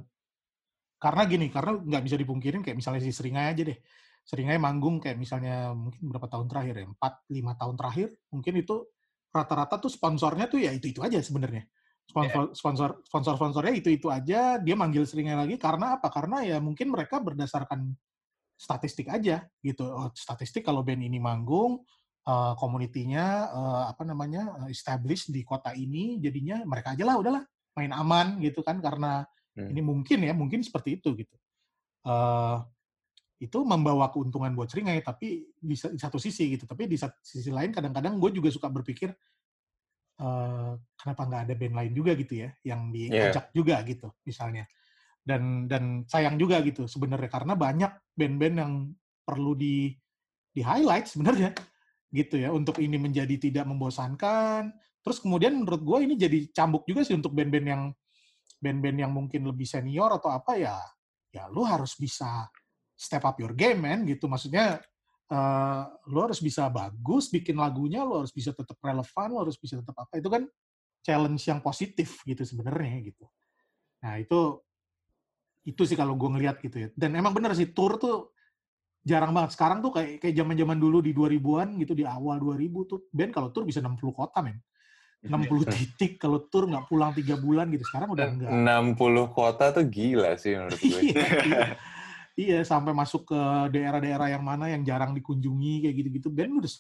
[0.99, 3.79] karena gini, karena nggak bisa dipungkirin kayak misalnya si Seringai aja deh.
[4.27, 8.77] Seringai manggung kayak misalnya mungkin berapa tahun terakhir ya, 4 5 tahun terakhir, mungkin itu
[9.33, 11.67] rata-rata tuh sponsornya tuh ya itu-itu aja sebenarnya.
[12.09, 16.09] Sponsor sponsor sponsor sponsornya itu-itu aja, dia manggil Seringai lagi karena apa?
[16.09, 17.93] Karena ya mungkin mereka berdasarkan
[18.57, 19.85] statistik aja gitu.
[19.85, 21.85] Oh, statistik kalau band ini manggung
[22.25, 27.45] eh, komunitinya eh, apa namanya eh, established di kota ini jadinya mereka aja lah udahlah
[27.77, 29.25] main aman gitu kan karena
[29.59, 29.75] Hmm.
[29.75, 31.35] ini mungkin ya mungkin seperti itu gitu
[32.09, 32.57] Eh,
[33.39, 36.67] itu membawa keuntungan buat Seringai tapi di, di satu sisi gitu.
[36.67, 39.15] Tapi di sisi lain kadang-kadang gue juga suka berpikir
[40.19, 44.67] eh, kenapa nggak ada band lain juga gitu ya yang diajak juga gitu misalnya.
[45.23, 48.73] Dan dan sayang juga gitu sebenarnya karena banyak band-band yang
[49.23, 49.95] perlu di
[50.51, 51.55] di highlight sebenarnya
[52.19, 54.75] gitu ya untuk ini menjadi tidak membosankan.
[54.99, 57.83] Terus kemudian menurut gue ini jadi cambuk juga sih untuk band-band yang
[58.59, 60.75] band-band yang mungkin lebih senior atau apa ya
[61.31, 62.51] ya lu harus bisa
[62.99, 64.27] step up your game man gitu.
[64.27, 64.83] Maksudnya
[65.31, 69.79] eh, lu harus bisa bagus bikin lagunya lu harus bisa tetap relevan lu harus bisa
[69.79, 70.19] tetap apa.
[70.19, 70.43] Itu kan
[71.07, 73.25] challenge yang positif gitu sebenarnya gitu.
[74.03, 74.59] Nah itu
[75.69, 76.89] itu sih kalau gue ngelihat gitu ya.
[76.97, 78.35] Dan emang bener sih tour tuh
[79.05, 79.55] jarang banget.
[79.55, 83.33] Sekarang tuh kayak kayak zaman zaman dulu di 2000-an gitu di awal 2000 tuh band
[83.33, 84.59] kalau tour bisa 60 kota men.
[85.19, 87.85] 60 titik kalau tour nggak pulang tiga bulan gitu.
[87.85, 88.51] Sekarang udah enggak
[88.97, 91.01] 60 kota tuh gila sih menurut gue.
[92.39, 92.59] Iya, iya.
[92.63, 93.41] Iya, sampai masuk ke
[93.75, 96.29] daerah-daerah yang mana yang jarang dikunjungi kayak gitu-gitu.
[96.31, 96.73] Band udah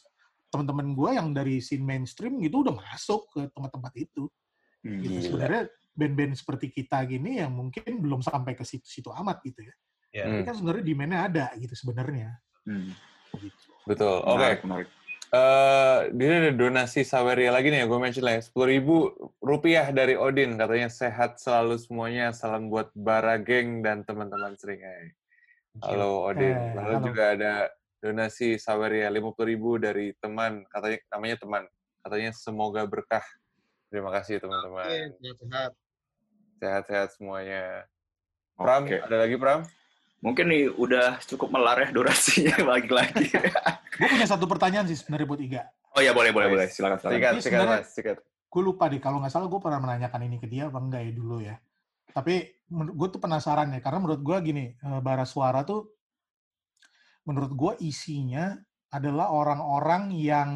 [0.48, 4.30] teman-teman gue yang dari scene mainstream gitu udah masuk ke tempat-tempat itu.
[4.86, 5.02] Hmm.
[5.02, 5.18] Gitu.
[5.18, 5.24] Gila.
[5.26, 5.62] Sebenarnya
[5.98, 9.74] band-band seperti kita gini yang mungkin belum sampai ke situ-situ amat gitu ya.
[10.14, 10.46] ya Tapi Hmm.
[10.46, 12.28] kan sebenarnya demand-nya ada gitu sebenarnya.
[12.62, 12.94] Hmm.
[13.34, 13.66] Gitu.
[13.84, 14.22] Betul.
[14.22, 14.38] Oke.
[14.38, 14.88] Menarik, menarik.
[15.28, 18.42] Eh, di sini ada donasi Saweria lagi nih ya, gue mention lah ya.
[18.48, 19.12] Sepuluh ribu
[19.44, 22.32] rupiah dari Odin, katanya sehat selalu semuanya.
[22.32, 25.17] Salam buat Bara Geng dan teman-teman Seringai.
[25.82, 26.56] Halo Odin.
[26.56, 27.06] Eh, Lalu halo.
[27.06, 27.52] juga ada
[27.98, 31.62] donasi Saweria lima puluh ribu dari teman, katanya namanya teman.
[32.02, 33.24] Katanya semoga berkah.
[33.88, 34.86] Terima kasih teman-teman.
[35.18, 35.72] sehat
[36.58, 37.86] Sehat-sehat semuanya.
[38.58, 39.62] Pram, ada lagi Pram?
[40.18, 43.30] Mungkin nih udah cukup melar ya durasinya lagi-lagi.
[43.94, 45.62] Gue punya satu pertanyaan sih sebenarnya buat Iga.
[45.94, 46.66] oh ya boleh, boleh, boleh.
[46.66, 47.14] Silakan, silakan.
[47.18, 48.18] Sikat, sikat mas, sikat.
[48.50, 51.12] Gue lupa deh, kalau nggak salah gue pernah menanyakan ini ke dia apa enggak ya
[51.14, 51.54] dulu ya.
[52.10, 52.34] Tapi
[52.68, 55.88] gue tuh penasaran ya, karena menurut gue gini, eh, bara suara tuh
[57.24, 58.56] menurut gue isinya
[58.88, 60.50] adalah orang-orang yang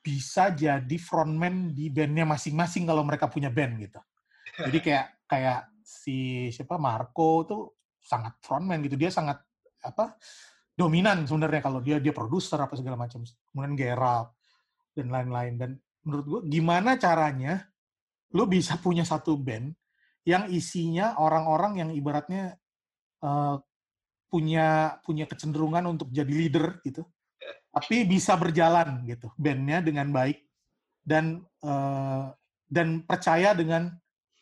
[0.00, 4.00] bisa jadi frontman di bandnya masing-masing kalau mereka punya band gitu.
[4.64, 7.62] Jadi kayak kayak si siapa Marco tuh
[8.00, 9.36] sangat frontman gitu, dia sangat
[9.84, 10.16] apa
[10.72, 13.20] dominan sebenarnya kalau dia dia produser apa segala macam.
[13.24, 14.32] Kemudian Gerald
[14.96, 15.70] dan lain-lain dan
[16.08, 17.68] menurut gue gimana caranya
[18.32, 19.76] lu bisa punya satu band
[20.28, 22.60] yang isinya orang-orang yang ibaratnya
[23.24, 23.56] eh,
[24.28, 27.00] punya punya kecenderungan untuk jadi leader gitu
[27.72, 30.44] tapi bisa berjalan gitu bandnya dengan baik
[31.00, 32.26] dan eh,
[32.68, 33.88] dan percaya dengan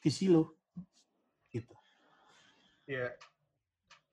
[0.03, 0.59] visi lo
[1.55, 1.76] gitu
[2.87, 3.18] Iya.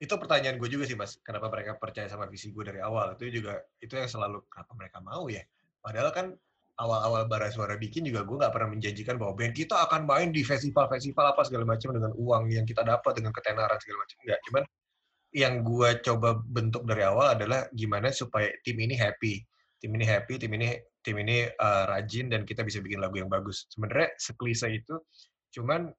[0.02, 1.16] Itu pertanyaan gue juga sih, Mas.
[1.22, 3.14] Kenapa mereka percaya sama visi gue dari awal?
[3.14, 5.40] Itu juga itu yang selalu kenapa mereka mau ya.
[5.78, 6.26] Padahal kan
[6.74, 10.42] awal-awal bara suara bikin juga gue nggak pernah menjanjikan bahwa band kita akan main di
[10.42, 14.16] festival-festival apa segala macam dengan uang yang kita dapat dengan ketenaran segala macam.
[14.26, 14.62] Enggak, cuman
[15.34, 19.42] yang gue coba bentuk dari awal adalah gimana supaya tim ini happy.
[19.82, 23.28] tim ini happy, tim ini tim ini eh, rajin dan kita bisa bikin lagu yang
[23.28, 23.68] bagus.
[23.68, 24.96] Sebenarnya seklise itu
[25.52, 25.92] cuman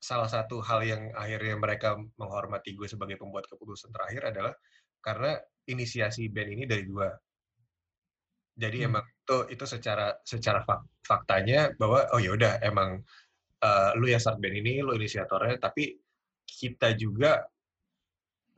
[0.00, 4.52] salah satu hal yang akhirnya mereka menghormati gue sebagai pembuat keputusan terakhir adalah
[5.00, 5.36] karena
[5.68, 7.08] inisiasi band ini dari gue.
[8.60, 8.88] Jadi Hmm.
[8.92, 12.98] emang itu itu secara secara fak- faktanya bahwa oh ya udah emang
[13.62, 15.94] eh, lu yang start band ini, lu inisiatornya, tapi
[16.42, 17.46] kita juga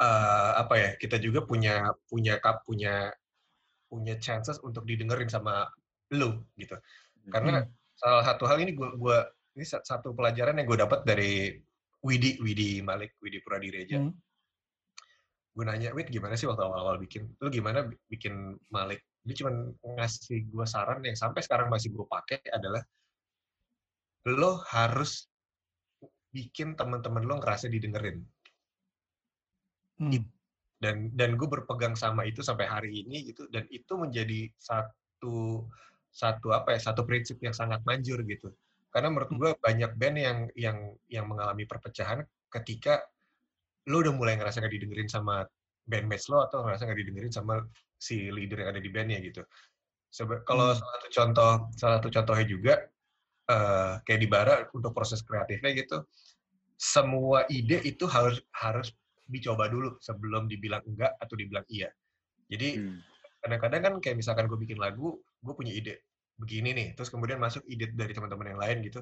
[0.00, 0.90] eh, apa ya?
[0.96, 3.12] Kita juga punya punya kap punya
[3.92, 5.68] punya chances untuk didengerin sama
[6.16, 6.80] lu gitu.
[7.28, 7.68] Karena Hmm.
[7.92, 9.18] salah satu hal ini gua gua
[9.52, 11.60] ini sa- satu pelajaran yang gue dapat dari
[12.00, 14.00] Widi Widi Malik Widi Pradireja.
[14.00, 14.16] Hmm.
[15.52, 17.28] Gue nanya, Wid gimana sih waktu awal-awal bikin?
[17.36, 19.04] Lu gimana bi- bikin Malik?
[19.22, 19.50] Dia cuma
[19.82, 22.82] ngasih gue saran yang sampai sekarang masih gue pakai adalah
[24.26, 25.26] lo harus
[26.32, 28.22] bikin teman-teman lo ngerasa didengerin.
[30.02, 30.24] Hmm.
[30.82, 35.62] dan dan gue berpegang sama itu sampai hari ini gitu dan itu menjadi satu
[36.10, 38.50] satu apa ya satu prinsip yang sangat manjur gitu
[38.90, 42.98] karena menurut gue banyak band yang yang yang mengalami perpecahan ketika
[43.86, 45.46] lo udah mulai ngerasa gak didengerin sama
[45.86, 47.62] bandmates lo atau ngerasa gak didengerin sama
[47.98, 49.42] si leader yang ada di bandnya gitu
[50.12, 50.78] Sebe- kalau Hmm.
[50.78, 52.74] salah satu contoh salah satu contohnya juga
[53.50, 56.06] eh, kayak di bara untuk proses kreatifnya gitu
[56.78, 58.90] semua ide itu harus harus
[59.22, 61.88] dicoba dulu sebelum dibilang enggak atau dibilang iya.
[62.50, 62.98] Jadi Hmm.
[63.40, 66.04] kadang-kadang kan kayak misalkan gue bikin lagu, gue punya ide
[66.36, 69.00] begini nih, terus kemudian masuk ide dari teman-teman yang lain gitu.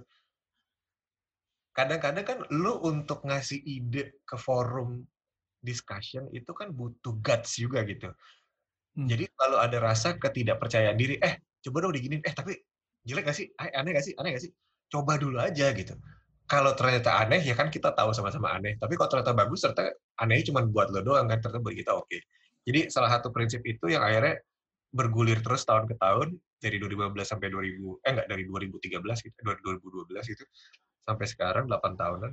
[1.72, 5.02] Kadang-kadang kan lu untuk ngasih ide ke forum
[5.60, 8.10] discussion itu kan butuh guts juga gitu.
[8.96, 9.06] Hmm.
[9.06, 12.56] Jadi kalau ada rasa ketidakpercayaan diri, eh coba dong diginin, eh tapi
[13.06, 13.46] jelek gak sih?
[13.54, 14.14] Eh, aneh gak sih?
[14.18, 14.52] Aneh gak sih?
[14.90, 15.94] Coba dulu aja gitu.
[16.50, 18.74] Kalau ternyata aneh, ya kan kita tahu sama-sama aneh.
[18.74, 22.18] Tapi kalau ternyata bagus, ternyata anehnya cuma buat lo doang kan, ternyata buat kita oke.
[22.66, 24.42] Jadi salah satu prinsip itu yang akhirnya
[24.90, 30.24] bergulir terus tahun ke tahun, dari 2015 sampai 2000, eh enggak, dari 2013 gitu, 2012
[30.28, 30.44] gitu,
[31.08, 32.32] sampai sekarang 8 tahunan.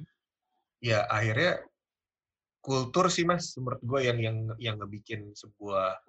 [0.84, 1.64] Ya akhirnya
[2.68, 6.04] kultur sih mas, menurut gue yang yang yang ngebikin sebuah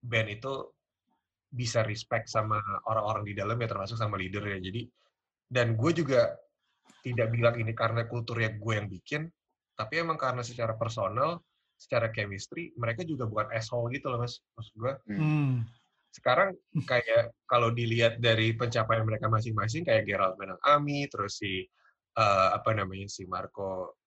[0.00, 0.72] band itu
[1.52, 2.56] bisa respect sama
[2.88, 4.56] orang-orang di dalam ya termasuk sama leadernya.
[4.56, 4.88] Jadi
[5.52, 6.32] dan gue juga
[7.04, 9.22] tidak bilang ini karena kulturnya gue yang bikin,
[9.76, 11.44] tapi emang karena secara personal,
[11.76, 14.40] secara chemistry, mereka juga bukan asshole gitu loh mas.
[14.56, 15.60] Maksud gue, Hmm.
[16.10, 16.56] sekarang
[16.88, 21.68] kayak kalau dilihat dari pencapaian mereka masing-masing, kayak Gerald menang AMI, terus si
[22.16, 24.00] eh, apa namanya si Marco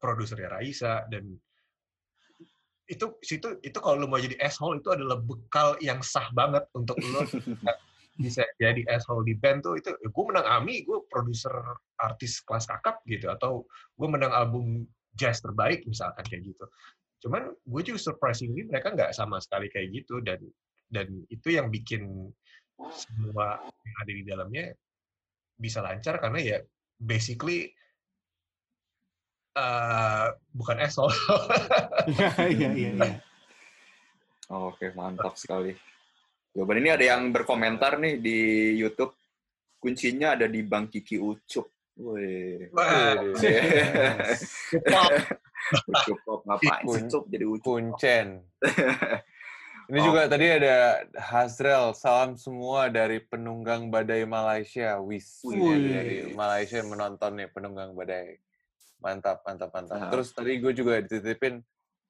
[0.00, 1.36] produsernya Raisa dan
[2.90, 6.98] itu situ itu kalau lu mau jadi asshole itu adalah bekal yang sah banget untuk
[6.98, 7.22] lu
[8.18, 11.54] bisa, jadi asshole di band tuh itu gue menang AMI gue produser
[12.02, 13.62] artis kelas kakap gitu atau
[13.94, 14.84] gue menang album
[15.14, 16.64] jazz terbaik misalkan kayak gitu.
[17.22, 20.42] Cuman gue juga surprisingly mereka nggak sama sekali kayak gitu dan
[20.90, 22.34] dan itu yang bikin
[22.90, 24.64] semua yang ada di dalamnya
[25.60, 26.58] bisa lancar karena ya
[26.98, 27.70] basically
[29.52, 31.14] eh, bukan asshole
[32.12, 33.10] Iya, iya, iya, iya.
[34.48, 35.74] Oke, mantap sekali.
[36.50, 38.38] Jawaban ini ada yang berkomentar nih di
[38.74, 39.14] YouTube.
[39.78, 41.70] Kuncinya ada di Bang Kiki Ucup.
[41.94, 42.66] Wih.
[42.74, 43.46] Wah, Ucup
[46.18, 47.64] Ucup ngapain sih Kun- Ucup jadi Ucup?
[47.64, 48.26] Kuncen.
[49.90, 50.04] Ini Oh.
[50.06, 55.02] juga tadi ada Hazrel, salam semua dari penunggang badai Malaysia.
[55.02, 58.38] Wis, dari Malaysia yang menonton nih penunggang badai.
[59.00, 59.96] Mantap, mantap, mantap.
[59.96, 60.10] Ah.
[60.12, 61.60] Terus tadi gue juga dititipin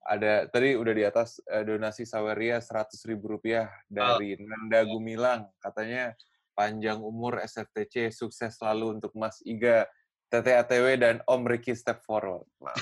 [0.01, 6.16] ada tadi udah di atas eh, donasi Saweria seratus ribu rupiah dari Nanda Gumilang katanya
[6.57, 9.86] panjang umur SFTC sukses selalu untuk Mas Iga
[10.30, 12.47] TTATW dan Om Ricky Step Forward.
[12.62, 12.70] Nah,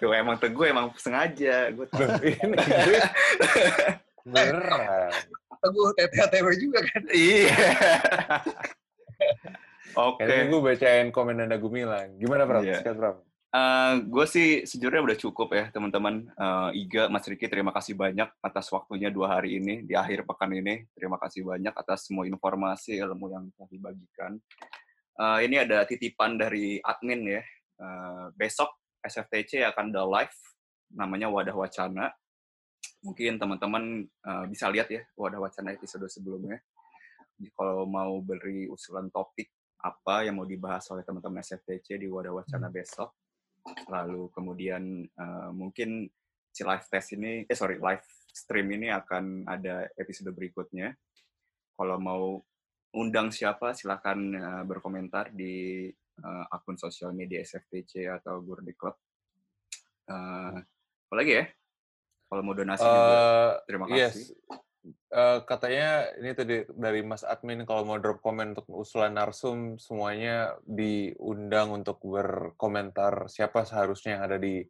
[0.00, 1.72] Tuh emang teguh emang sengaja.
[1.72, 2.28] Gue tahu.
[2.28, 2.56] ini
[4.20, 5.08] beneran.
[5.60, 7.56] gue TTATW juga kan Iya.
[10.00, 10.24] Oke.
[10.24, 12.16] Kayaknya gue bacain komen Nanda Gumilang.
[12.16, 12.64] Gimana, Bro?
[12.64, 12.80] Iya.
[12.80, 13.12] Sikat, Bro.
[14.06, 16.30] gue sih sejujurnya udah cukup ya teman-teman.
[16.30, 20.54] Eh, Iga, Mas Riki, terima kasih banyak atas waktunya dua hari ini di akhir pekan
[20.54, 20.86] ini.
[20.94, 24.32] Terima kasih banyak atas semua informasi ilmu yang telah dibagikan.
[25.20, 27.42] Eh, ini ada titipan dari admin ya.
[27.80, 28.72] Eh, besok
[29.04, 30.36] SFTC akan ada live
[30.94, 32.08] namanya Wadah Wacana.
[33.04, 36.62] Mungkin teman-teman eh, bisa lihat ya Wadah Wacana episode sebelumnya.
[37.36, 39.48] Jadi kalau mau beri usulan topik
[39.80, 43.16] apa yang mau dibahas oleh teman-teman SFTC di Wadah Wacana besok.
[43.88, 46.08] Lalu kemudian eh, mungkin
[46.50, 50.92] si live test ini, eh sorry, live stream ini akan ada episode berikutnya.
[51.76, 52.24] Kalau mau
[52.96, 55.88] undang siapa, silakan eh, berkomentar di
[56.20, 58.96] eh, akun sosial media SFTC atau Gurdi Club.
[60.10, 60.56] Eh,
[61.10, 61.44] apa lagi ya?
[62.30, 64.30] Kalau mau donasi juga, Eh, terima yes.
[64.88, 70.56] Eh, katanya ini tadi dari Mas Admin kalau mau drop komen untuk usulan narsum semuanya
[70.64, 74.64] diundang untuk berkomentar siapa seharusnya yang ada di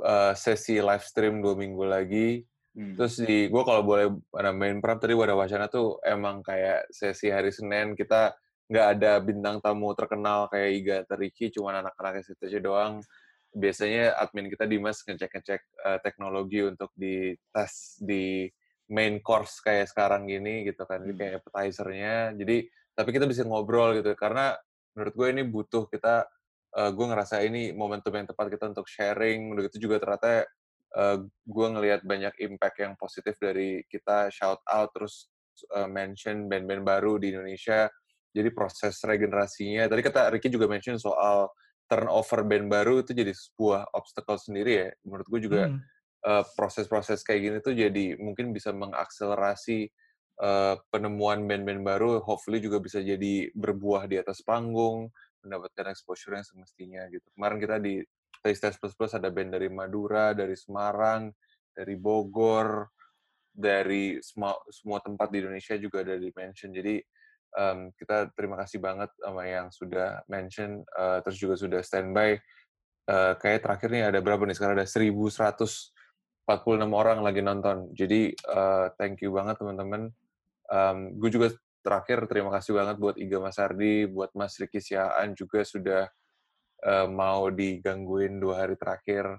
[0.00, 2.40] eh, sesi live stream dua minggu lagi.
[2.70, 2.94] Hmm.
[2.94, 7.50] Terus di gue kalau boleh nambahin Pram tadi wadah wacana tuh emang kayak sesi hari
[7.50, 8.30] Senin kita
[8.70, 13.02] nggak ada bintang tamu terkenal kayak Iga Ricky, cuman anak-anak STC doang.
[13.50, 18.46] Biasanya admin kita Dimas ngecek-ngecek eh, teknologi untuk dites di
[18.90, 21.14] main course kayak sekarang gini gitu kan, Hmm.
[21.14, 22.34] kayak appetizer-nya.
[22.34, 24.58] Jadi tapi kita bisa ngobrol gitu karena
[24.98, 26.26] menurut gue ini butuh kita
[26.70, 29.50] eh, gue ngerasa ini momentum yang tepat kita untuk sharing.
[29.54, 30.46] Udah gitu juga ternyata
[30.90, 35.30] eh, gue ngelihat banyak impact yang positif dari kita shout out terus
[35.70, 37.86] eh, mention band-band baru di Indonesia.
[38.30, 39.90] Jadi proses regenerasinya.
[39.90, 41.50] Tadi kata Ricky juga mention soal
[41.90, 44.88] turnover band baru itu jadi sebuah obstacle sendiri ya.
[45.02, 45.78] Menurut gue juga Hmm.
[46.26, 49.88] Eh, proses-proses kayak gini tuh jadi mungkin bisa mengakselerasi
[50.40, 52.10] eh, penemuan band-band baru.
[52.24, 55.08] Hopefully juga bisa jadi berbuah di atas panggung,
[55.44, 57.24] mendapatkan exposure yang semestinya gitu.
[57.36, 58.00] Kemarin kita di
[58.40, 61.28] Taste Test Plus Plus ada band dari Madura, dari Semarang,
[61.76, 62.88] dari Bogor,
[63.50, 66.72] dari semua semua tempat di Indonesia juga ada di mention.
[66.72, 66.96] Jadi
[67.56, 72.38] em, kita terima kasih banget sama yang sudah mention, eh, terus juga sudah standby.
[73.10, 74.56] Eh, kayak terakhir nih ada berapa nih?
[74.56, 74.88] Sekarang ada
[76.58, 77.76] 1146 orang lagi nonton.
[77.94, 80.10] Jadi eh, thank you banget teman-teman.
[81.18, 81.50] gue juga
[81.82, 86.06] terakhir terima kasih banget buat Iga Mas Ardi, buat Mas Riki Siaan juga sudah
[86.86, 89.38] eh, mau digangguin dua hari terakhir.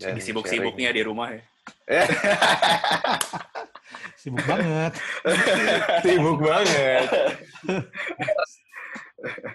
[0.00, 1.44] dan sibuk-sibuknya di rumah ya.
[4.20, 4.92] Sibuk banget.
[6.04, 7.04] Sibuk banget.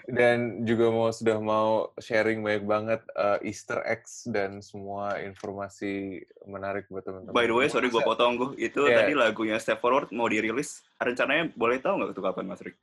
[0.06, 6.86] Dan juga mau sudah mau sharing banyak banget uh, Easter eggs dan semua informasi menarik
[6.86, 7.34] buat teman-teman.
[7.34, 8.50] By the way, sorry gue potong gue.
[8.62, 9.02] Itu Iya.
[9.02, 10.86] tadi lagunya Step Forward mau dirilis.
[11.02, 12.76] Rencananya boleh tahu nggak itu kapan, Mas Rik?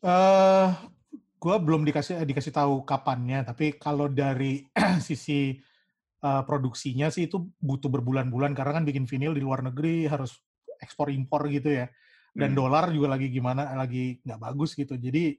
[0.00, 0.68] eh
[1.40, 4.64] gue belum dikasih dikasih tahu kapannya, tapi kalau dari
[5.06, 5.56] sisi
[6.20, 10.36] eh, produksinya sih itu butuh berbulan-bulan karena kan bikin vinil di luar negeri harus
[10.80, 11.86] ekspor impor gitu ya,
[12.36, 12.58] dan Hmm.
[12.60, 14.96] dolar juga lagi gimana, lagi nggak bagus gitu.
[15.00, 15.36] Jadi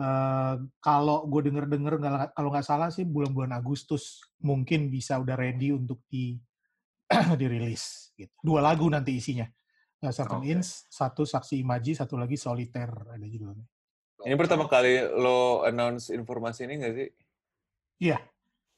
[0.00, 2.00] eh, kalau gue denger-denger
[2.32, 6.40] kalau nggak salah sih bulan-bulan Agustus mungkin bisa udah ready untuk di
[7.40, 8.16] dirilis.
[8.16, 8.32] Gitu.
[8.40, 9.44] Dua lagu nanti isinya.
[10.00, 10.48] Nah, Seven Oke.
[10.48, 13.68] Inch, satu Saksi Imaji, satu lagi Soliter ada judulnya.
[14.24, 17.08] Ini pertama kali lo announce informasi ini nggak sih?
[18.08, 18.18] Iya.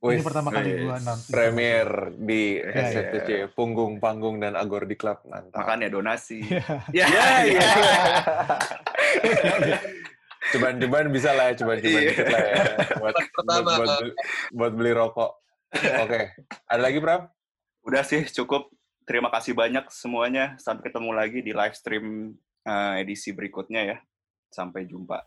[0.02, 1.30] Wih, Ini pertama kali gue announce.
[1.30, 2.90] premier di Iya, iya.
[2.90, 5.62] SFTC, punggung panggung dan Agor di klub mantap.
[5.62, 6.42] Makanya donasi.
[6.42, 7.06] Iya.
[7.06, 7.06] Ya,
[7.46, 7.70] iya.
[10.50, 12.10] Cuman-cuman bisa lah ya, cuman-cuman Iya.
[12.10, 12.54] dikit lah ya.
[12.98, 13.62] Buat, Pertama.
[13.62, 14.12] buat, buat, beli,
[14.50, 15.30] buat beli rokok.
[16.02, 16.20] Oke,
[16.66, 17.30] ada lagi Pram?
[17.86, 18.68] Udah sih, cukup.
[19.06, 20.54] Terima kasih banyak semuanya.
[20.58, 23.96] Sampai ketemu lagi di live stream eh, edisi berikutnya ya.
[24.50, 25.22] Sampai jumpa.